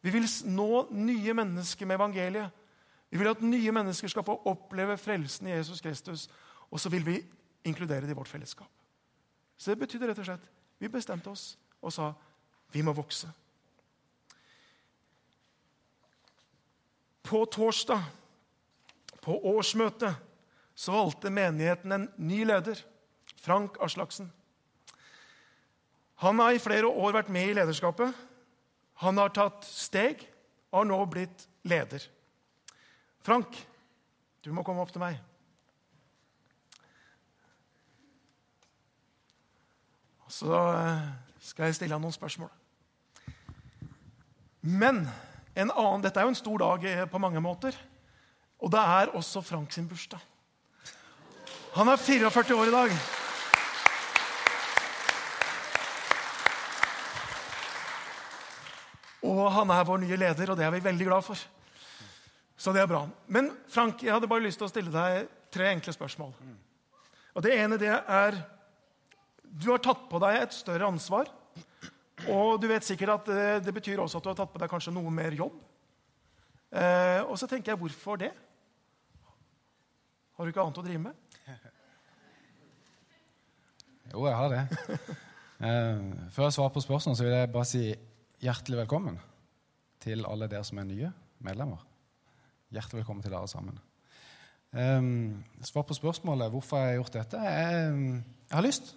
Vi 0.01 0.13
vil 0.15 0.27
nå 0.49 0.87
nye 0.91 1.35
mennesker 1.37 1.87
med 1.87 1.99
evangeliet. 1.99 2.57
Vi 3.11 3.19
vil 3.19 3.31
at 3.31 3.43
nye 3.43 3.73
mennesker 3.75 4.09
skal 4.09 4.25
få 4.25 4.39
oppleve 4.49 4.97
frelsen 5.01 5.49
i 5.51 5.57
Jesus 5.57 5.81
Kristus. 5.81 6.29
Og 6.71 6.81
så 6.81 6.89
vil 6.93 7.05
vi 7.07 7.19
inkludere 7.65 8.07
det 8.07 8.15
i 8.15 8.19
vårt 8.19 8.31
fellesskap. 8.31 8.71
Så 9.59 9.71
det 9.71 9.81
betydde 9.83 10.09
rett 10.09 10.23
og 10.23 10.29
slett 10.31 10.49
vi 10.81 10.89
bestemte 10.89 11.29
oss 11.29 11.59
og 11.85 11.93
sa 11.93 12.13
vi 12.73 12.81
må 12.87 12.95
vokse. 12.97 13.29
På 17.27 17.45
torsdag 17.45 18.01
på 19.21 19.37
årsmøtet 19.53 20.17
så 20.75 20.95
valgte 20.95 21.33
menigheten 21.33 21.93
en 21.93 22.07
ny 22.17 22.41
leder, 22.49 22.79
Frank 23.37 23.77
Aslaksen. 23.85 24.31
Han 26.25 26.41
har 26.41 26.57
i 26.57 26.63
flere 26.63 26.89
år 26.89 27.13
vært 27.19 27.29
med 27.33 27.51
i 27.51 27.57
lederskapet. 27.57 28.17
Han 29.01 29.17
har 29.17 29.33
tatt 29.33 29.65
steg 29.65 30.23
og 30.71 30.83
har 30.83 30.89
nå 30.91 30.99
blitt 31.11 31.47
leder. 31.69 32.05
Frank, 33.25 33.57
du 34.45 34.53
må 34.53 34.65
komme 34.65 34.85
opp 34.85 34.93
til 34.93 35.03
meg. 35.03 35.19
Så 40.31 40.53
eh, 40.55 41.09
skal 41.43 41.69
jeg 41.69 41.79
stille 41.81 41.97
han 41.97 42.05
noen 42.05 42.15
spørsmål. 42.15 42.53
Men 44.61 45.03
en 45.57 45.73
annen, 45.73 46.05
dette 46.05 46.21
er 46.21 46.29
jo 46.29 46.35
en 46.35 46.39
stor 46.39 46.61
dag 46.63 46.85
eh, 46.87 47.07
på 47.11 47.21
mange 47.23 47.43
måter. 47.43 47.77
Og 48.61 48.71
det 48.73 48.81
er 48.81 49.17
også 49.17 49.43
Frank 49.43 49.73
sin 49.73 49.89
bursdag. 49.89 50.21
Han 51.75 51.89
er 51.89 51.97
44 51.97 52.57
år 52.57 52.69
i 52.69 52.77
dag. 52.77 52.95
Og 59.41 59.49
han 59.55 59.73
er 59.73 59.87
vår 59.89 60.03
nye 60.03 60.19
leder, 60.21 60.53
og 60.53 60.59
det 60.59 60.67
er 60.67 60.75
vi 60.75 60.83
veldig 60.85 61.07
glad 61.09 61.25
for. 61.25 61.41
Så 62.61 62.75
det 62.77 62.83
er 62.83 62.89
bra. 62.91 63.07
Men 63.33 63.49
Frank, 63.73 64.03
jeg 64.05 64.13
hadde 64.13 64.29
bare 64.29 64.45
lyst 64.45 64.61
til 64.61 64.69
å 64.69 64.73
stille 64.73 64.93
deg 64.93 65.29
tre 65.53 65.71
enkle 65.73 65.95
spørsmål. 65.97 66.35
Og 67.35 67.45
Det 67.47 67.55
ene 67.57 67.79
det 67.81 67.93
er 67.95 68.43
Du 69.51 69.71
har 69.73 69.81
tatt 69.83 70.05
på 70.11 70.19
deg 70.23 70.43
et 70.43 70.53
større 70.55 70.87
ansvar. 70.87 71.31
Og 72.29 72.61
du 72.61 72.69
vet 72.71 72.85
sikkert 72.85 73.15
at 73.17 73.31
det, 73.33 73.47
det 73.65 73.73
betyr 73.75 73.99
også 73.99 74.21
at 74.21 74.27
du 74.27 74.29
har 74.31 74.37
tatt 74.39 74.53
på 74.53 74.61
deg 74.61 74.71
kanskje 74.71 74.93
noe 74.95 75.11
mer 75.11 75.35
jobb. 75.35 75.57
Eh, 76.71 77.23
og 77.25 77.35
så 77.41 77.49
tenker 77.51 77.73
jeg, 77.73 77.81
hvorfor 77.81 78.21
det? 78.21 78.31
Har 80.37 80.47
du 80.47 80.53
ikke 80.53 80.63
annet 80.63 80.83
å 80.83 80.87
drive 80.87 81.05
med? 81.09 81.27
Jo, 84.11 84.25
jeg 84.27 84.35
har 84.35 84.51
det. 84.51 84.63
Eh, 85.63 85.99
før 86.35 86.49
jeg 86.49 86.55
svarer 86.57 86.73
på 86.75 86.83
spørsmålet, 86.83 87.19
så 87.19 87.27
vil 87.27 87.35
jeg 87.37 87.51
bare 87.55 87.69
si 87.69 87.83
hjertelig 88.43 88.81
velkommen 88.81 89.19
til 90.01 90.25
alle 90.29 90.49
dere 90.51 90.65
som 90.67 90.81
er 90.81 90.89
nye 90.89 91.13
medlemmer. 91.45 91.83
Hjertelig 92.71 93.03
velkommen 93.03 93.23
til 93.25 93.33
dere 93.35 93.49
sammen. 93.51 93.79
Um, 94.73 95.45
svar 95.67 95.83
på 95.83 95.95
spørsmålet 95.95 96.51
hvorfor 96.51 96.79
jeg 96.79 96.87
har 96.87 96.99
gjort 97.01 97.17
dette. 97.19 97.43
Jeg, 97.43 98.23
jeg 98.51 98.57
har 98.57 98.67
lyst. 98.67 98.97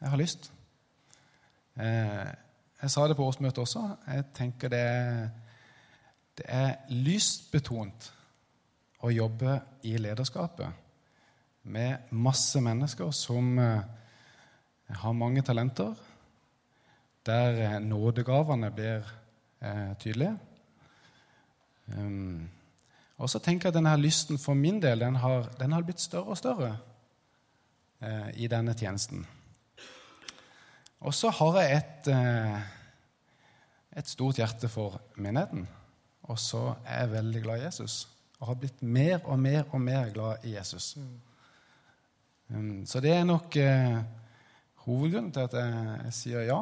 Jeg 0.00 0.10
har 0.10 0.20
lyst. 0.20 0.52
Uh, 1.76 2.28
jeg 2.82 2.90
sa 2.90 3.08
det 3.08 3.16
på 3.18 3.26
årsmøtet 3.26 3.58
også. 3.58 3.84
Jeg 4.06 4.24
tenker 4.34 4.70
det, 4.72 4.84
det 6.38 6.46
er 6.46 6.76
lystbetont 6.94 8.12
å 9.02 9.10
jobbe 9.10 9.60
i 9.86 9.96
lederskapet 9.98 10.84
med 11.68 12.12
masse 12.14 12.60
mennesker 12.62 13.10
som 13.14 13.58
eh, 13.60 13.82
har 15.02 15.16
mange 15.16 15.42
talenter, 15.44 15.94
der 17.28 17.62
eh, 17.64 17.80
nådegavene 17.84 18.70
blir 18.74 19.08
eh, 19.62 19.94
tydelige. 20.00 20.36
Um, 21.88 22.48
og 23.18 23.30
så 23.30 23.40
tenker 23.42 23.68
jeg 23.68 23.74
at 23.74 23.78
denne 23.78 23.96
lysten 23.96 24.38
for 24.38 24.54
min 24.54 24.82
del 24.82 25.00
den 25.00 25.16
har, 25.22 25.48
den 25.60 25.72
har 25.72 25.86
blitt 25.86 26.00
større 26.00 26.34
og 26.34 26.38
større 26.38 26.76
eh, 28.02 28.30
i 28.44 28.50
denne 28.50 28.74
tjenesten. 28.74 29.26
Og 31.00 31.14
så 31.14 31.30
har 31.30 31.60
jeg 31.60 31.76
et, 31.78 32.12
eh, 32.12 32.60
et 33.96 34.08
stort 34.08 34.38
hjerte 34.38 34.68
for 34.68 35.00
menigheten. 35.16 35.66
Og 36.28 36.38
så 36.38 36.74
er 36.84 37.04
jeg 37.04 37.12
veldig 37.12 37.42
glad 37.42 37.60
i 37.60 37.64
Jesus 37.64 38.06
og 38.38 38.52
har 38.52 38.58
blitt 38.60 38.82
mer 38.82 39.24
og 39.24 39.38
mer 39.42 39.64
og 39.72 39.80
mer 39.82 40.12
glad 40.14 40.44
i 40.46 40.54
Jesus. 40.54 40.96
Um, 42.48 42.86
så 42.86 43.00
det 43.00 43.12
er 43.12 43.24
nok 43.26 43.56
uh, 43.58 43.98
hovedgrunnen 44.86 45.32
til 45.32 45.40
at 45.40 45.56
jeg, 45.58 45.96
jeg, 46.04 46.12
sier 46.14 46.44
ja. 46.46 46.60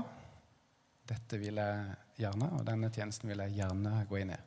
Dette 1.06 1.38
vil 1.38 1.60
jeg 1.60 1.96
gjerne, 2.18 2.50
og 2.58 2.66
denne 2.66 2.90
tjenesten 2.94 3.30
vil 3.30 3.42
jeg 3.44 3.58
gjerne 3.60 3.94
gå 4.10 4.20
inn 4.22 4.34
i. 4.34 4.40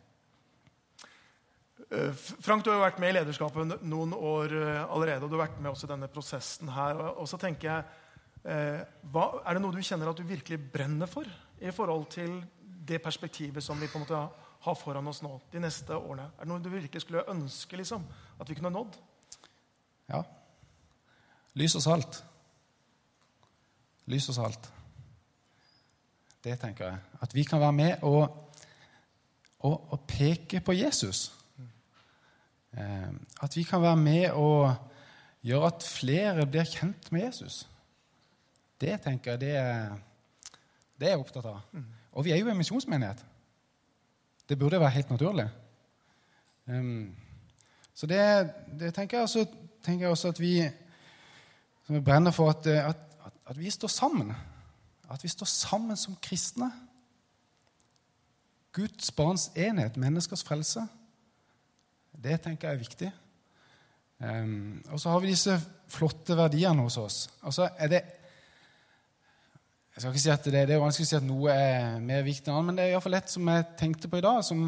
Uh, 1.89 2.11
Frank, 2.13 2.63
du 2.63 2.69
har 2.69 2.77
jo 2.77 2.85
vært 2.85 2.99
med 3.01 3.13
i 3.13 3.17
lederskapet 3.17 3.79
noen 3.87 4.13
år 4.13 4.53
uh, 4.53 4.83
allerede. 4.91 5.23
og 5.23 5.31
du 5.31 5.37
har 5.37 5.47
vært 5.47 5.61
med 5.61 5.71
også 5.71 5.87
i 5.87 5.93
denne 5.93 6.11
prosessen 6.11 6.73
her. 6.75 6.99
Og, 7.15 7.25
så 7.29 7.39
tenker 7.41 7.71
jeg, 7.71 8.05
hva, 8.39 9.23
Er 9.43 9.57
det 9.57 9.61
noe 9.63 9.75
du 9.75 9.81
kjenner 9.83 10.07
at 10.07 10.19
du 10.19 10.23
virkelig 10.23 10.61
brenner 10.71 11.09
for 11.11 11.27
i 11.59 11.73
forhold 11.75 12.05
til 12.13 12.37
det 12.87 13.01
perspektivet 13.03 13.63
som 13.63 13.75
vi 13.81 13.89
på 13.91 13.99
en 13.99 14.05
måte 14.05 14.15
har? 14.15 14.45
har 14.59 14.75
foran 14.75 15.07
oss 15.07 15.21
nå 15.23 15.37
de 15.51 15.61
neste 15.63 15.95
årene? 15.95 16.29
Er 16.35 16.43
det 16.43 16.51
noe 16.51 16.63
du 16.63 16.69
virkelig 16.71 17.03
skulle 17.05 17.23
ønske 17.31 17.79
liksom, 17.79 18.03
at 18.39 18.49
vi 18.49 18.57
kunne 18.57 18.73
nådd? 18.73 18.97
Ja. 20.09 20.23
Lys 21.59 21.77
og 21.79 21.85
salt. 21.85 22.19
Lys 24.09 24.27
og 24.31 24.39
salt. 24.39 24.69
Det 26.43 26.59
tenker 26.59 26.85
jeg. 26.85 26.97
At 27.21 27.35
vi 27.35 27.43
kan 27.43 27.59
være 27.59 27.73
med 27.73 28.03
og, 28.07 28.51
og, 29.59 29.93
og 29.93 29.99
peke 30.07 30.59
på 30.59 30.73
Jesus. 30.73 31.33
Eh, 32.77 33.09
at 33.43 33.57
vi 33.57 33.63
kan 33.63 33.81
være 33.81 33.97
med 33.97 34.29
og 34.31 34.75
gjøre 35.41 35.67
at 35.67 35.83
flere 35.83 36.45
blir 36.47 36.63
kjent 36.63 37.11
med 37.11 37.25
Jesus. 37.25 37.67
Det 38.81 39.01
tenker 39.03 39.31
jeg 39.31 39.41
det 39.41 39.55
er, 39.55 39.95
det 40.99 41.07
er 41.07 41.15
jeg 41.15 41.23
opptatt 41.23 41.45
av. 41.45 41.61
Mm. 41.71 41.87
Og 42.11 42.25
vi 42.25 42.31
er 42.31 42.39
jo 42.39 42.49
en 42.51 42.57
misjonsmenighet. 42.57 43.25
Det 44.49 44.59
burde 44.59 44.79
være 44.79 44.95
helt 44.95 45.09
naturlig. 45.09 45.49
Um, 46.65 47.15
så 47.93 48.07
det, 48.07 48.19
det, 48.79 48.93
tenker 48.93 49.17
jeg 49.17 49.23
også, 49.23 49.45
tenker 49.83 50.05
jeg 50.05 50.11
også 50.11 50.27
at 50.27 50.39
vi 50.39 50.53
som 51.85 52.03
brenner 52.03 52.31
for 52.31 52.49
at, 52.49 52.67
at, 52.67 52.97
at, 53.49 53.57
vi 53.59 53.69
står 53.69 53.87
sammen. 53.87 54.33
At 55.09 55.23
vi 55.23 55.31
står 55.31 55.49
sammen 55.49 55.97
som 55.97 56.17
kristne. 56.21 56.69
Guds 58.73 59.11
barns 59.11 59.49
enhet, 59.57 59.97
menneskers 59.97 60.43
frelse. 60.45 60.85
Det 62.23 62.41
tenker 62.43 62.69
jeg 62.69 62.75
er 62.75 62.83
viktig. 62.83 63.11
Um, 64.19 64.83
og 64.91 64.99
så 64.99 65.13
har 65.13 65.21
vi 65.23 65.31
disse 65.31 65.55
flotte 65.87 66.35
verdiene 66.37 66.83
hos 66.83 66.97
oss. 66.99 67.19
Altså 67.43 67.69
er 67.77 67.87
det 67.87 68.01
Jeg 69.95 70.01
skal 70.01 70.11
ikke 70.11 70.21
si 70.21 70.29
at 70.29 70.45
det, 70.45 70.67
det 70.67 70.75
er 70.75 70.79
vanskelig 70.79 71.05
å 71.07 71.09
si 71.09 71.15
at 71.17 71.25
noe 71.27 71.51
er 71.51 71.97
mer 71.99 72.21
viktig 72.23 72.47
enn 72.47 72.55
annet, 72.55 72.67
men 72.67 72.77
det 72.77 72.83
er 72.85 72.93
iallfall 72.93 73.17
et 73.17 73.31
som 73.33 73.49
jeg 73.51 73.65
tenkte 73.79 74.07
på 74.07 74.19
i 74.19 74.23
dag, 74.23 74.37
som, 74.47 74.61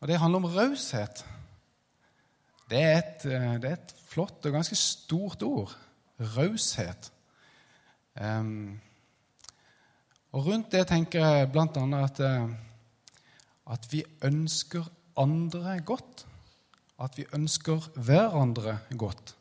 og 0.00 0.08
det 0.08 0.16
handler 0.22 0.40
om 0.40 0.46
raushet. 0.54 1.24
Det, 2.70 2.84
det, 3.24 3.34
er 3.36 3.66
et 3.74 3.92
flott 4.08 4.46
og 4.48 4.54
ganske 4.54 4.78
stort 4.78 5.42
ord. 5.44 5.74
Raushet. 6.36 7.10
Um, 8.16 8.80
og 10.32 10.46
rundt 10.46 10.72
det 10.72 10.86
tenker 10.88 11.20
jeg 11.20 11.50
bl.a. 11.52 11.84
At, 12.00 12.20
at 13.74 13.88
vi 13.92 14.02
ønsker 14.24 14.86
andre 15.20 15.76
godt. 15.84 16.24
At 17.02 17.18
vi 17.18 17.26
ønsker 17.36 17.90
hverandre 17.96 18.78
godt. 18.96 19.34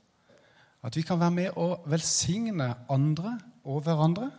At 0.83 0.97
vi 0.97 1.03
kan 1.05 1.19
være 1.21 1.31
med 1.31 1.57
og 1.61 1.85
velsigne 1.87 2.73
andre 2.89 3.37
og 3.63 3.83
hverandre. 3.85 4.31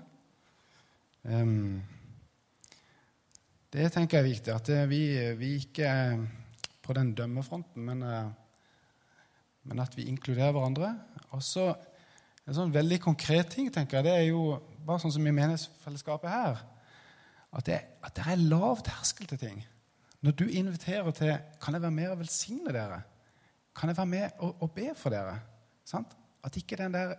Det 3.73 3.89
tenker 3.95 4.19
jeg 4.19 4.25
er 4.25 4.29
viktig. 4.29 4.53
At 4.53 4.69
vi, 4.91 5.03
vi 5.39 5.55
ikke 5.63 5.89
er 5.89 6.19
på 6.83 6.93
den 6.93 7.15
dømmefronten, 7.15 7.85
men, 7.87 8.03
eh, 8.03 8.29
men 9.71 9.79
at 9.79 9.97
vi 9.97 10.11
inkluderer 10.11 10.53
hverandre. 10.53 10.93
Og 11.31 11.43
så 11.43 11.73
En 12.43 12.57
sånn 12.57 12.73
veldig 12.75 12.97
konkret 12.99 13.53
ting 13.55 13.69
tenker 13.71 14.01
jeg, 14.01 14.05
det 14.09 14.13
er 14.19 14.25
jo 14.33 14.57
bare 14.87 15.03
sånn 15.03 15.15
som 15.15 15.27
i 15.27 15.35
menighetsfellesskapet 15.35 16.31
her. 16.31 16.63
At 17.53 17.67
det, 17.69 17.81
at 18.03 18.15
det 18.17 18.27
er 18.33 18.45
lav 18.49 18.81
terskel 18.87 19.29
til 19.29 19.41
ting. 19.41 19.63
Når 20.23 20.37
du 20.39 20.45
inviterer 20.47 21.11
til 21.11 21.39
'Kan 21.61 21.75
jeg 21.75 21.83
være 21.83 21.91
med 21.91 22.09
og 22.09 22.19
velsigne 22.19 22.73
dere?' 22.73 23.03
Kan 23.75 23.89
jeg 23.89 23.97
være 23.97 24.07
med 24.07 24.31
og, 24.39 24.63
og 24.63 24.73
be 24.73 24.95
for 24.97 25.11
dere? 25.11 25.41
Sant? 25.85 26.17
At 26.45 26.57
ikke 26.57 26.77
der 26.77 27.15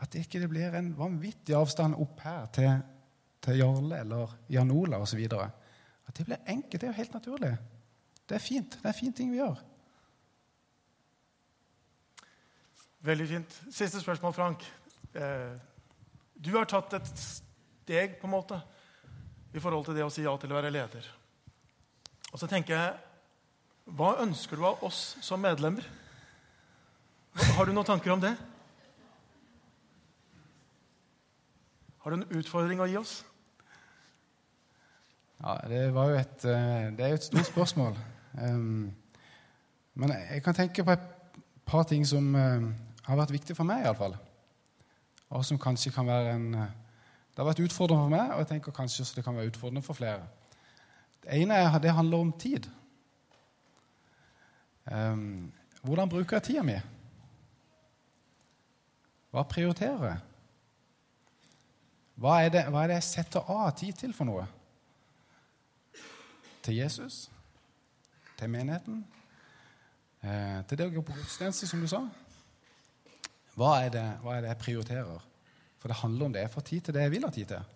at 0.00 0.12
det 0.12 0.26
ikke 0.26 0.48
blir 0.48 0.74
en 0.74 0.98
vanvittig 0.98 1.54
avstand 1.56 1.94
opp 1.94 2.20
her 2.20 2.46
til, 2.52 2.82
til 3.42 3.58
Jarle 3.60 4.00
eller 4.00 4.34
Jan 4.50 4.70
Ola 4.70 4.98
osv. 5.00 5.22
At 5.32 6.18
det 6.18 6.26
blir 6.26 6.36
enkelt. 6.46 6.80
Det 6.80 6.82
er 6.82 6.92
jo 6.92 7.00
helt 7.00 7.14
naturlig. 7.14 7.56
Det 8.28 8.34
er 8.34 8.38
fint. 8.42 8.78
Det 8.82 8.88
er 8.88 8.92
fine 8.92 9.12
ting 9.12 9.32
vi 9.32 9.40
gjør. 9.40 9.62
Veldig 13.06 13.28
fint. 13.28 13.62
Siste 13.70 14.00
spørsmål, 14.00 14.32
Frank. 14.32 14.64
Eh, 15.14 15.54
du 16.36 16.52
har 16.56 16.68
tatt 16.68 16.96
et 16.98 17.12
steg 17.16 18.18
på 18.20 18.28
en 18.28 18.34
måte 18.36 18.58
i 19.56 19.62
forhold 19.62 19.86
til 19.86 19.96
det 19.96 20.04
å 20.04 20.12
si 20.12 20.24
ja 20.26 20.34
til 20.40 20.52
å 20.52 20.58
være 20.58 20.72
leder. 20.74 21.06
Og 22.32 22.40
så 22.40 22.48
tenker 22.50 22.76
jeg 22.76 22.96
Hva 23.96 24.16
ønsker 24.24 24.58
du 24.58 24.64
av 24.66 24.80
oss 24.84 25.14
som 25.22 25.38
medlemmer? 25.38 25.84
Har 27.54 27.68
du 27.68 27.72
noen 27.72 27.86
tanker 27.86 28.10
om 28.10 28.20
det? 28.20 28.32
Har 32.02 32.10
du 32.10 32.16
en 32.18 32.38
utfordring 32.40 32.82
å 32.82 32.88
gi 32.90 32.96
oss? 32.98 33.20
Ja, 35.38 35.56
Det, 35.68 35.84
jo 35.94 36.18
et, 36.18 36.44
eh, 36.44 36.90
det 36.96 37.04
er 37.04 37.12
jo 37.12 37.20
et 37.20 37.28
stort 37.28 37.46
spørsmål. 37.46 37.98
Um, 38.42 38.92
men 39.94 40.12
jeg 40.12 40.42
kan 40.42 40.54
tenke 40.54 40.84
på 40.84 40.96
et 40.96 41.08
par 41.66 41.86
ting 41.86 42.06
som 42.06 42.34
uh, 42.34 42.72
har 43.06 43.20
vært 43.20 43.36
viktig 43.36 43.56
for 43.56 43.68
meg, 43.68 43.84
iallfall. 43.84 44.16
Og 45.30 45.44
som 45.44 45.58
kanskje 45.58 45.92
kan 45.92 46.06
være 46.06 46.34
en 46.34 46.54
uh, 46.54 46.66
Det 47.30 47.42
har 47.42 47.50
vært 47.50 47.60
utfordrende 47.60 48.04
for 48.04 48.12
meg, 48.14 48.30
og 48.32 48.38
jeg 48.38 48.48
tenker 48.48 48.72
kanskje 48.72 49.04
det 49.16 49.24
kan 49.24 49.36
være 49.36 49.50
utfordrende 49.50 49.82
for 49.82 49.94
flere. 49.94 50.22
Det 51.22 51.42
ene 51.42 51.54
er, 51.54 51.78
det 51.78 51.92
handler 51.92 52.18
om 52.18 52.32
tid. 52.32 52.68
Um, 54.92 55.52
hvordan 55.82 56.08
bruker 56.08 56.36
jeg 56.36 56.42
tida 56.42 56.62
mi? 56.62 56.78
Hva 59.30 59.42
prioriterer 59.42 60.06
jeg? 60.08 60.18
Hva 62.16 62.38
er, 62.40 62.48
det, 62.48 62.62
hva 62.72 62.82
er 62.82 62.88
det 62.88 62.96
jeg 63.02 63.08
setter 63.10 63.50
av 63.52 63.74
tid 63.76 63.98
til 64.00 64.14
for 64.16 64.24
noe? 64.24 64.46
Til 66.64 66.78
Jesus? 66.78 67.26
Til 68.38 68.50
menigheten? 68.50 69.02
Eh, 70.24 70.62
til 70.68 70.80
det 70.80 70.86
å 70.88 70.94
gå 70.94 71.02
på 71.04 71.14
gudstjeneste, 71.18 71.68
som 71.68 71.82
du 71.84 71.88
sa? 71.90 72.00
Hva 73.56 73.78
er, 73.80 73.92
det, 73.94 74.04
hva 74.20 74.36
er, 74.36 74.44
det, 74.44 74.52
jeg 74.52 74.62
prioriterer? 74.64 75.22
For 75.80 75.88
det 75.88 76.00
handler 76.02 76.26
om 76.26 76.34
det. 76.34 76.44
Jeg 76.44 76.52
får 76.52 76.66
tid 76.68 76.84
til 76.84 76.96
det 76.96 77.06
jeg 77.06 77.12
vil 77.14 77.24
ha 77.24 77.30
tid 77.32 77.52
til. 77.54 77.72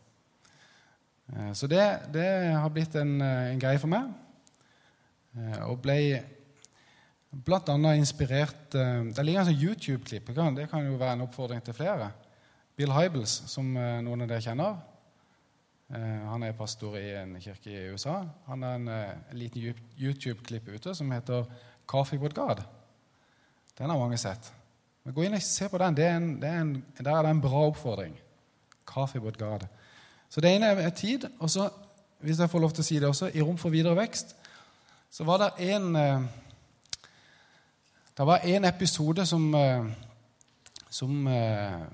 Eh, 1.36 1.52
så 1.56 1.68
det, 1.70 1.84
det, 2.12 2.26
har 2.52 2.74
blitt 2.74 2.96
en, 3.00 3.14
eh, 3.24 3.52
en, 3.54 3.62
greie 3.62 3.80
for 3.80 3.92
meg. 3.92 4.10
Eh, 5.38 5.62
og 5.70 5.80
ble 5.80 5.96
bl.a. 7.30 7.92
inspirert 7.94 8.74
Det 8.74 9.22
ligger 9.22 9.44
en 9.44 9.48
sånn 9.52 9.60
YouTube-klipp. 9.62 10.32
Det 10.56 10.66
kan 10.70 10.86
jo 10.86 10.98
være 10.98 11.14
en 11.14 11.26
oppfordring 11.28 11.62
til 11.62 11.76
flere. 11.76 12.10
Bill 12.74 12.90
Hybels, 12.90 13.36
som 13.52 13.68
noen 13.70 14.24
av 14.24 14.26
dere 14.26 14.42
kjenner. 14.42 14.80
Han 16.26 16.42
er 16.42 16.56
pastor 16.58 16.96
i 16.98 17.12
en 17.20 17.36
kirke 17.42 17.70
i 17.70 17.92
USA. 17.94 18.16
Han 18.48 18.66
har 18.66 18.78
en, 18.80 18.88
en 18.90 19.38
liten 19.38 19.62
YouTube-klipp 19.94 20.72
ute 20.74 20.94
som 20.94 21.12
heter 21.14 21.46
'Coffee 21.86 22.18
with 22.18 22.34
God'. 22.34 22.64
Den 23.78 23.90
har 23.90 23.98
mange 23.98 24.18
sett. 24.18 24.50
Men 25.04 25.14
Gå 25.14 25.22
inn 25.22 25.34
og 25.34 25.42
se 25.42 25.68
på 25.68 25.78
den. 25.78 25.96
Det 25.96 26.04
er 26.04 26.16
en, 26.16 26.34
det 26.40 26.48
er 26.48 26.60
en, 26.60 26.74
der 26.98 27.12
er 27.16 27.22
det 27.22 27.30
en 27.30 27.40
bra 27.40 27.66
oppfordring. 27.66 28.18
'Coffee 28.90 29.22
with 29.22 29.42
God'. 29.42 29.66
Så 30.28 30.40
det 30.40 30.54
ene 30.54 30.66
er 30.66 30.90
tid. 30.90 31.24
Og 31.38 31.50
så, 31.50 31.70
hvis 32.20 32.38
jeg 32.38 32.50
får 32.50 32.58
lov 32.58 32.70
til 32.70 32.82
å 32.82 32.86
si 32.86 32.98
det 32.98 33.08
også, 33.08 33.30
i 33.34 33.42
Rom 33.42 33.58
for 33.58 33.70
videre 33.70 33.96
vekst, 33.96 34.36
så 35.10 35.24
var 35.24 35.38
det 35.38 35.74
en 35.74 35.96
eh, 35.96 36.22
Det 38.16 38.26
var 38.26 38.38
en 38.44 38.64
episode 38.64 39.26
som 39.26 39.54
eh, 39.54 39.86
som, 40.90 41.26
eh, 41.26 41.86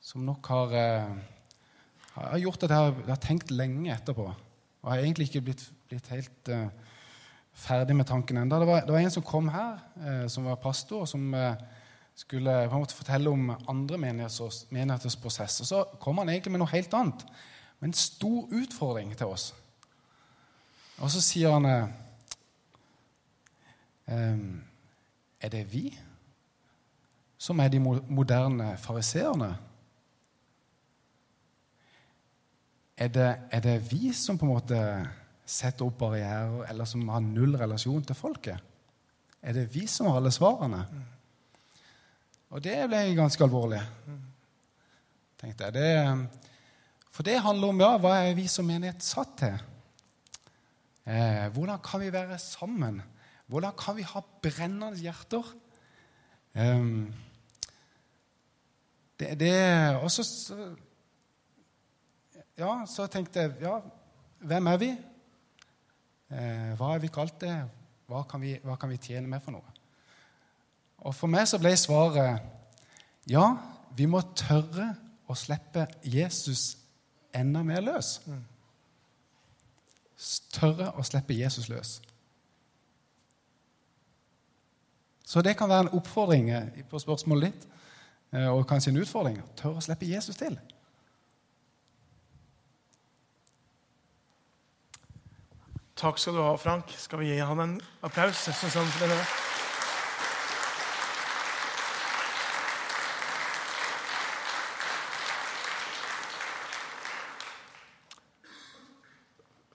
som 0.00 0.24
nok 0.26 0.46
har, 0.46 0.74
har 2.14 2.38
gjort 2.38 2.62
at 2.66 2.70
jeg 2.70 2.78
har, 2.78 2.94
jeg 2.98 3.12
har, 3.14 3.20
tenkt 3.22 3.50
lenge 3.54 3.94
etterpå. 3.94 4.26
Og 4.82 4.90
har 4.90 4.98
egentlig 4.98 5.30
ikke 5.30 5.44
blitt, 5.46 5.62
blitt 5.88 6.10
helt 6.10 6.50
ferdig 7.52 7.96
med 7.96 8.06
tanken 8.06 8.36
ennå. 8.36 8.58
Det, 8.58 8.66
det, 8.86 8.92
var 8.92 9.00
en 9.00 9.10
som 9.10 9.22
kom 9.22 9.48
her, 9.52 9.78
eh, 10.00 10.26
som 10.28 10.44
var 10.44 10.60
pastor, 10.60 11.04
som 11.06 11.34
eh, 11.34 11.54
skulle 12.14 12.68
på 12.68 12.74
en 12.74 12.84
måte 12.84 12.96
fortelle 12.96 13.30
om 13.30 13.50
andre 13.68 13.98
menigheters, 13.98 14.66
menigheters 14.70 15.16
prosess. 15.16 15.60
Og 15.60 15.66
så 15.66 15.84
kom 16.00 16.18
han 16.18 16.28
egentlig 16.28 16.52
med 16.52 16.62
noe 16.62 16.72
helt 16.72 16.94
annet, 16.94 17.26
med 17.80 17.90
en 17.90 17.98
stor 17.98 18.48
utfordring 18.52 19.16
til 19.16 19.26
oss. 19.32 19.52
Og 21.02 21.10
så 21.10 21.22
sier 21.24 21.52
han 21.56 21.66
eh, 21.66 21.88
Er 25.42 25.48
det 25.50 25.64
vi 25.72 25.88
som 27.38 27.58
er 27.58 27.68
de 27.68 27.80
moderne 27.80 28.76
fariseerne? 28.78 29.56
Er 32.96 33.08
er 33.50 33.60
det 33.60 33.92
vi 33.92 34.12
som 34.12 34.38
på 34.38 34.44
en 34.46 34.52
måte 34.52 35.08
setter 35.44 35.86
opp 35.86 35.98
barrierer, 36.00 36.62
eller 36.70 36.88
som 36.88 37.08
har 37.12 37.24
null 37.24 37.56
relasjon 37.58 38.04
til 38.06 38.18
folket? 38.18 38.60
Er 39.42 39.56
det 39.56 39.66
vi 39.74 39.86
som 39.90 40.06
har 40.06 40.20
alle 40.20 40.30
svarene? 40.34 40.84
Og 42.52 42.60
det 42.62 42.76
ble 42.86 43.00
ganske 43.16 43.42
alvorlig, 43.42 43.80
tenkte 45.40 45.68
jeg. 45.68 45.74
Det, 45.74 46.48
for 47.10 47.26
det 47.26 47.40
handler 47.42 47.72
om 47.72 47.80
ja, 47.82 47.94
hva 47.98 48.16
er 48.22 48.36
vi 48.36 48.44
som 48.50 48.68
menighet 48.68 49.02
satt 49.04 49.32
til? 49.40 49.56
Eh, 51.08 51.48
hvordan 51.54 51.80
kan 51.82 52.04
vi 52.04 52.12
være 52.14 52.38
sammen? 52.38 53.00
Hvordan 53.50 53.74
kan 53.78 53.96
vi 53.96 54.06
ha 54.06 54.22
brennende 54.44 55.00
hjerter? 55.00 55.48
Eh, 56.54 56.84
det, 59.18 59.32
det 59.40 59.96
Og 60.02 60.10
så 60.10 60.22
Ja, 62.58 62.84
så 62.86 63.06
tenkte 63.08 63.40
jeg 63.40 63.54
ja, 63.64 63.78
hvem 64.44 64.66
er 64.66 64.76
vi? 64.76 64.90
Eh, 66.32 66.72
hva 66.78 66.94
er 66.94 67.02
vi 67.02 67.10
kalt 67.12 67.40
det? 67.42 67.54
Hva 68.08 68.22
kan 68.28 68.40
vi, 68.40 68.54
hva 68.64 68.76
kan 68.80 68.90
vi 68.92 69.00
tjene 69.00 69.28
med 69.28 69.42
for 69.44 69.54
noe? 69.54 69.74
Og 71.02 71.14
For 71.16 71.30
meg 71.30 71.48
så 71.50 71.58
ble 71.60 71.74
svaret 71.76 72.40
ja, 73.30 73.44
vi 73.94 74.06
må 74.10 74.22
tørre 74.34 74.88
å 75.30 75.36
slippe 75.38 75.86
Jesus 76.02 76.72
enda 77.34 77.62
mer 77.66 77.84
løs. 77.84 78.16
Tørre 80.54 80.90
å 80.98 81.04
slippe 81.06 81.36
Jesus 81.36 81.68
løs. 81.70 82.00
Så 85.32 85.40
det 85.44 85.54
kan 85.56 85.70
være 85.70 85.86
en 85.86 85.94
oppfordring 85.96 86.50
eh, 86.52 86.82
på 86.90 86.98
spørsmålet 87.00 87.52
ditt, 87.52 87.68
eh, 88.34 88.48
og 88.50 88.66
kanskje 88.68 88.92
en 88.92 89.00
utfordring. 89.04 89.38
Tørre 89.56 89.80
å 89.80 89.84
slippe 89.84 90.08
Jesus 90.10 90.36
til. 90.36 90.58
Takk 96.02 96.18
skal 96.18 96.34
du 96.34 96.40
ha, 96.42 96.56
Frank. 96.58 96.88
Skal 96.98 97.20
vi 97.20 97.28
gi 97.30 97.36
han 97.38 97.60
en 97.62 97.72
applaus? 98.02 98.40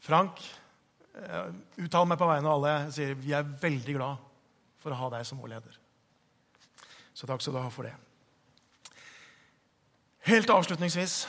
Frank, 0.03 0.41
eh, 1.15 1.45
uttal 1.85 2.07
meg 2.07 2.19
på 2.19 2.27
vegne 2.27 2.49
av 2.49 2.57
alle. 2.57 2.73
Jeg 2.87 2.91
sier 2.97 3.13
vi 3.15 3.31
er 3.31 3.47
veldig 3.61 3.95
glad 3.95 4.25
for 4.83 4.91
å 4.91 4.97
ha 4.99 5.09
deg 5.15 5.23
som 5.29 5.39
vår 5.39 5.53
leder. 5.53 5.77
Så 7.15 7.29
takk 7.29 7.39
skal 7.39 7.55
du 7.55 7.61
ha 7.61 7.71
for 7.71 7.87
det. 7.87 7.93
Helt 10.27 10.51
avslutningsvis 10.51 11.21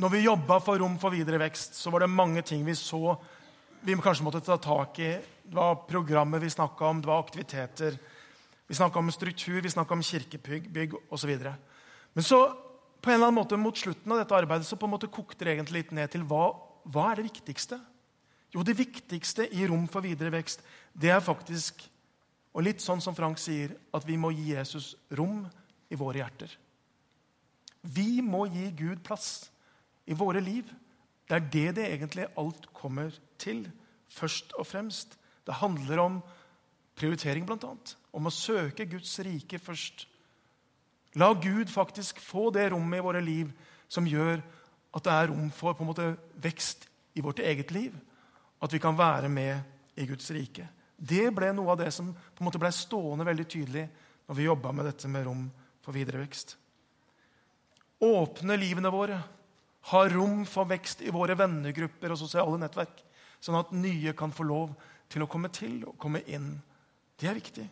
når 0.00 0.14
vi 0.16 0.24
jobba 0.24 0.62
for 0.64 0.80
rom 0.80 0.96
for 0.96 1.12
videre 1.12 1.42
vekst, 1.44 1.76
så 1.76 1.92
var 1.92 2.06
det 2.06 2.08
mange 2.08 2.40
ting 2.40 2.64
vi 2.64 2.72
så 2.72 3.18
vi 3.80 3.96
kanskje 3.96 4.24
måtte 4.24 4.40
ta 4.44 4.56
tak 4.60 4.98
i. 4.98 5.12
Det 5.42 5.56
var 5.56 5.82
programmet 5.88 6.42
vi 6.42 6.50
snakka 6.50 6.84
om, 6.86 7.00
det 7.00 7.08
var 7.08 7.22
aktiviteter. 7.22 7.98
Vi 8.66 8.74
snakka 8.74 8.98
om 8.98 9.12
struktur, 9.12 9.60
vi 9.62 9.70
snakka 9.70 9.94
om 9.94 10.02
kirkebygg 10.02 10.94
osv. 11.10 11.30
Men 12.12 12.24
så 12.24 12.40
på 13.00 13.10
en 13.10 13.14
eller 13.16 13.30
annen 13.30 13.40
måte 13.40 13.56
mot 13.56 13.76
slutten 13.76 14.12
av 14.12 14.20
dette 14.20 14.36
arbeidet 14.36 14.68
så 14.68 14.76
på 14.76 14.86
en 14.86 14.92
måte 14.92 15.08
kokte 15.10 15.44
det 15.44 15.54
egentlig 15.54 15.84
litt 15.84 15.94
ned 15.96 16.12
til 16.12 16.26
hva, 16.28 16.52
hva 16.84 17.10
er 17.10 17.20
det 17.20 17.30
viktigste? 17.30 17.80
Jo, 18.52 18.64
det 18.66 18.76
viktigste 18.78 19.46
i 19.54 19.66
rom 19.70 19.86
for 19.90 20.04
videre 20.04 20.32
vekst, 20.34 20.62
det 20.92 21.12
er 21.14 21.22
faktisk, 21.22 21.80
og 22.52 22.66
litt 22.66 22.82
sånn 22.82 23.00
som 23.02 23.14
Frank 23.16 23.38
sier, 23.40 23.72
at 23.94 24.04
vi 24.06 24.18
må 24.20 24.32
gi 24.34 24.50
Jesus 24.52 24.92
rom 25.16 25.44
i 25.90 25.98
våre 25.98 26.20
hjerter. 26.20 26.52
Vi 27.80 28.20
må 28.26 28.44
gi 28.50 28.66
Gud 28.76 29.00
plass 29.06 29.48
i 30.04 30.16
våre 30.18 30.42
liv. 30.44 30.66
Det 31.30 31.36
er 31.36 31.50
det 31.54 31.74
det 31.78 31.86
egentlig 31.86 32.26
alt 32.42 32.64
kommer 32.74 33.14
til, 33.38 33.62
først 34.10 34.52
og 34.58 34.66
fremst. 34.66 35.14
Det 35.46 35.54
handler 35.54 36.02
om 36.02 36.16
prioritering, 36.98 37.46
bl.a. 37.46 37.74
Om 38.12 38.26
å 38.26 38.32
søke 38.34 38.88
Guds 38.90 39.12
rike 39.22 39.60
først. 39.62 40.08
La 41.14 41.30
Gud 41.38 41.70
faktisk 41.70 42.18
få 42.22 42.50
det 42.54 42.72
rommet 42.72 42.98
i 42.98 43.06
våre 43.06 43.22
liv 43.22 43.54
som 43.90 44.06
gjør 44.06 44.42
at 44.90 45.06
det 45.06 45.14
er 45.14 45.30
rom 45.30 45.48
for 45.54 45.78
på 45.78 45.86
en 45.86 45.90
måte 45.92 46.10
vekst 46.42 46.88
i 47.14 47.22
vårt 47.22 47.42
eget 47.46 47.70
liv. 47.70 47.94
At 48.60 48.74
vi 48.74 48.82
kan 48.82 48.98
være 48.98 49.30
med 49.30 50.02
i 50.02 50.06
Guds 50.10 50.30
rike. 50.34 50.66
Det 50.96 51.30
ble 51.34 51.54
noe 51.54 51.72
av 51.72 51.78
det 51.80 51.92
som 51.94 52.10
på 52.10 52.42
en 52.42 52.50
måte 52.50 52.60
ble 52.60 52.74
stående 52.74 53.26
veldig 53.26 53.46
tydelig 53.46 53.86
når 54.26 54.38
vi 54.38 54.50
jobba 54.50 54.72
med 54.74 54.90
dette 54.90 55.08
med 55.08 55.26
rom 55.26 55.46
for 55.80 55.94
videre 55.94 56.20
vekst. 56.24 56.56
Åpne 58.02 58.58
livene 58.58 58.90
våre 58.92 59.22
ha 59.88 60.00
rom 60.12 60.44
for 60.48 60.68
vekst 60.68 61.00
i 61.02 61.12
våre 61.14 61.36
vennegrupper 61.38 62.12
og 62.12 62.20
sosiale 62.20 62.58
nettverk, 62.60 63.00
sånn 63.40 63.58
at 63.60 63.72
nye 63.72 64.12
kan 64.16 64.32
få 64.34 64.44
lov 64.44 64.74
til 65.10 65.24
å 65.24 65.30
komme 65.30 65.48
til 65.54 65.80
og 65.88 65.96
komme 66.00 66.20
inn. 66.28 66.52
Det 67.18 67.30
er 67.30 67.38
viktig. 67.38 67.66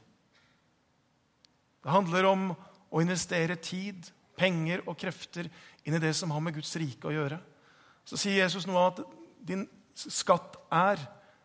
Det 1.84 1.92
handler 1.92 2.28
om 2.28 2.48
å 2.88 3.02
investere 3.04 3.58
tid, 3.60 4.08
penger 4.38 4.84
og 4.86 4.96
krefter 4.98 5.48
inn 5.84 5.96
i 5.96 6.02
det 6.02 6.14
som 6.16 6.30
har 6.32 6.42
med 6.44 6.56
Guds 6.56 6.74
rike 6.80 7.10
å 7.10 7.14
gjøre. 7.14 7.38
Så 8.08 8.16
sier 8.20 8.44
Jesus 8.44 8.66
noe 8.68 8.80
om 8.80 8.90
at 8.92 9.00
din 9.44 9.66
skatt 9.98 10.56
er, 10.72 11.00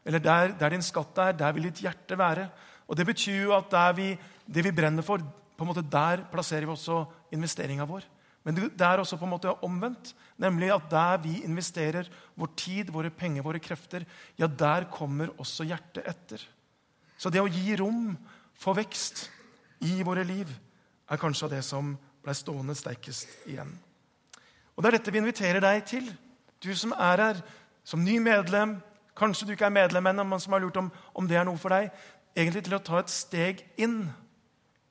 eller 0.06 0.22
der, 0.24 0.54
der, 0.60 0.74
din 0.74 0.86
skatt 0.86 1.18
er, 1.20 1.36
der 1.38 1.56
vil 1.56 1.68
ditt 1.70 1.82
hjerte 1.84 2.18
være. 2.20 2.48
Og 2.88 2.98
Det 2.98 3.06
betyr 3.08 3.48
jo 3.48 3.56
at 3.56 3.74
vi, 3.98 4.14
det 4.46 4.66
vi 4.66 4.76
brenner 4.76 5.06
for, 5.06 5.24
på 5.24 5.66
en 5.66 5.70
måte 5.70 5.86
der 5.86 6.26
plasserer 6.32 6.68
vi 6.68 6.76
også 6.76 7.04
investeringa 7.36 7.88
vår. 7.90 8.06
Men 8.44 8.58
det 8.60 8.84
er 8.84 9.00
også 9.00 9.18
på 9.20 9.28
en 9.28 9.32
måte 9.32 9.54
omvendt. 9.64 10.12
Nemlig 10.42 10.72
at 10.74 10.90
der 10.92 11.22
vi 11.24 11.38
investerer 11.48 12.10
vår 12.36 12.52
tid, 12.60 12.92
våre 12.92 13.12
penger, 13.14 13.46
våre 13.46 13.62
krefter, 13.64 14.04
ja, 14.40 14.48
der 14.48 14.90
kommer 14.92 15.32
også 15.40 15.66
hjertet 15.68 16.04
etter. 16.10 16.44
Så 17.18 17.32
det 17.32 17.42
å 17.44 17.48
gi 17.48 17.78
rom 17.80 18.18
for 18.60 18.76
vekst 18.76 19.28
i 19.88 20.02
våre 20.04 20.26
liv 20.28 20.50
er 21.12 21.22
kanskje 21.22 21.54
det 21.56 21.62
som 21.64 21.94
ble 22.24 22.36
stående 22.36 22.76
sterkest 22.76 23.32
igjen. 23.48 23.72
Og 24.76 24.84
Det 24.84 24.90
er 24.90 24.98
dette 24.98 25.14
vi 25.14 25.22
inviterer 25.22 25.62
deg 25.64 25.86
til. 25.86 26.08
Du 26.64 26.74
som 26.76 26.96
er 26.98 27.22
her 27.22 27.42
som 27.84 28.04
ny 28.04 28.18
medlem. 28.20 28.80
Kanskje 29.16 29.46
du 29.46 29.54
ikke 29.54 29.68
er 29.70 29.76
medlem 29.76 30.08
ennå, 30.10 30.24
men 30.26 30.42
som 30.42 30.56
har 30.56 30.64
lurt 30.64 30.80
om, 30.80 30.90
om 31.14 31.28
det 31.30 31.38
er 31.38 31.46
noe 31.46 31.60
for 31.62 31.76
deg. 31.76 31.92
Egentlig 32.36 32.64
til 32.66 32.76
å 32.76 32.82
ta 32.82 33.00
et 33.00 33.14
steg 33.14 33.62
inn 33.78 34.08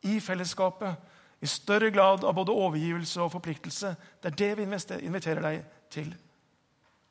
i 0.07 0.21
fellesskapet 0.23 1.12
i 1.43 1.49
større 1.51 1.91
grad 1.91 2.25
av 2.25 2.37
både 2.39 2.55
overgivelse 2.55 3.21
og 3.23 3.33
forpliktelse. 3.35 3.97
Det 4.23 4.31
er 4.31 4.39
det 4.39 4.51
vi 4.61 4.67
inviterer 5.07 5.43
deg 5.43 5.65
til. 5.91 6.13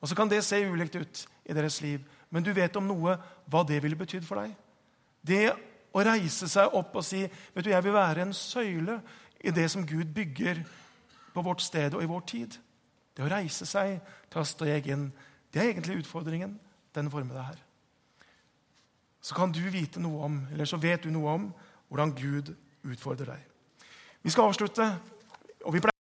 Og 0.01 0.07
Så 0.07 0.15
kan 0.15 0.29
det 0.29 0.43
se 0.43 0.57
ulikt 0.65 0.95
ut 0.95 1.27
i 1.45 1.53
deres 1.53 1.81
liv, 1.81 1.99
men 2.29 2.43
du 2.43 2.53
vet 2.53 2.75
om 2.75 2.87
noe 2.87 3.17
hva 3.45 3.63
det 3.67 3.83
ville 3.83 3.99
betydd 3.99 4.25
for 4.25 4.41
deg. 4.41 4.55
Det 5.21 5.51
å 5.91 6.03
reise 6.03 6.47
seg 6.47 6.73
opp 6.73 6.95
og 6.95 7.05
si 7.05 7.25
vet 7.27 7.65
du, 7.65 7.69
jeg 7.69 7.83
vil 7.83 7.93
være 7.93 8.21
en 8.21 8.33
søyle 8.33 9.01
i 9.43 9.51
det 9.51 9.67
som 9.71 9.85
Gud 9.85 10.13
bygger 10.15 10.63
på 11.33 11.43
vårt 11.43 11.61
sted 11.61 11.93
og 11.93 12.03
i 12.03 12.09
vår 12.09 12.23
tid. 12.25 12.57
Det 13.13 13.25
å 13.25 13.29
reise 13.29 13.67
seg, 13.67 13.99
ta 14.31 14.45
steg 14.47 14.87
inn, 14.87 15.09
det 15.51 15.59
er 15.59 15.73
egentlig 15.73 15.99
utfordringen 16.05 16.55
den 16.95 17.11
formede 17.11 17.43
her. 17.43 17.59
Så 19.21 19.35
kan 19.35 19.51
du 19.51 19.61
vite 19.69 19.99
noe 20.01 20.23
om, 20.25 20.41
eller 20.51 20.65
så 20.65 20.79
vet 20.81 21.03
du 21.03 21.11
noe 21.11 21.35
om 21.35 21.49
hvordan 21.91 22.15
Gud 22.15 22.55
utfordrer 22.87 23.35
deg. 23.35 23.50
Vi 24.23 24.29
skal 24.29 24.43
avslutte. 24.43 24.91
og 25.65 25.73
vi 25.73 25.79
pleier 25.79 25.90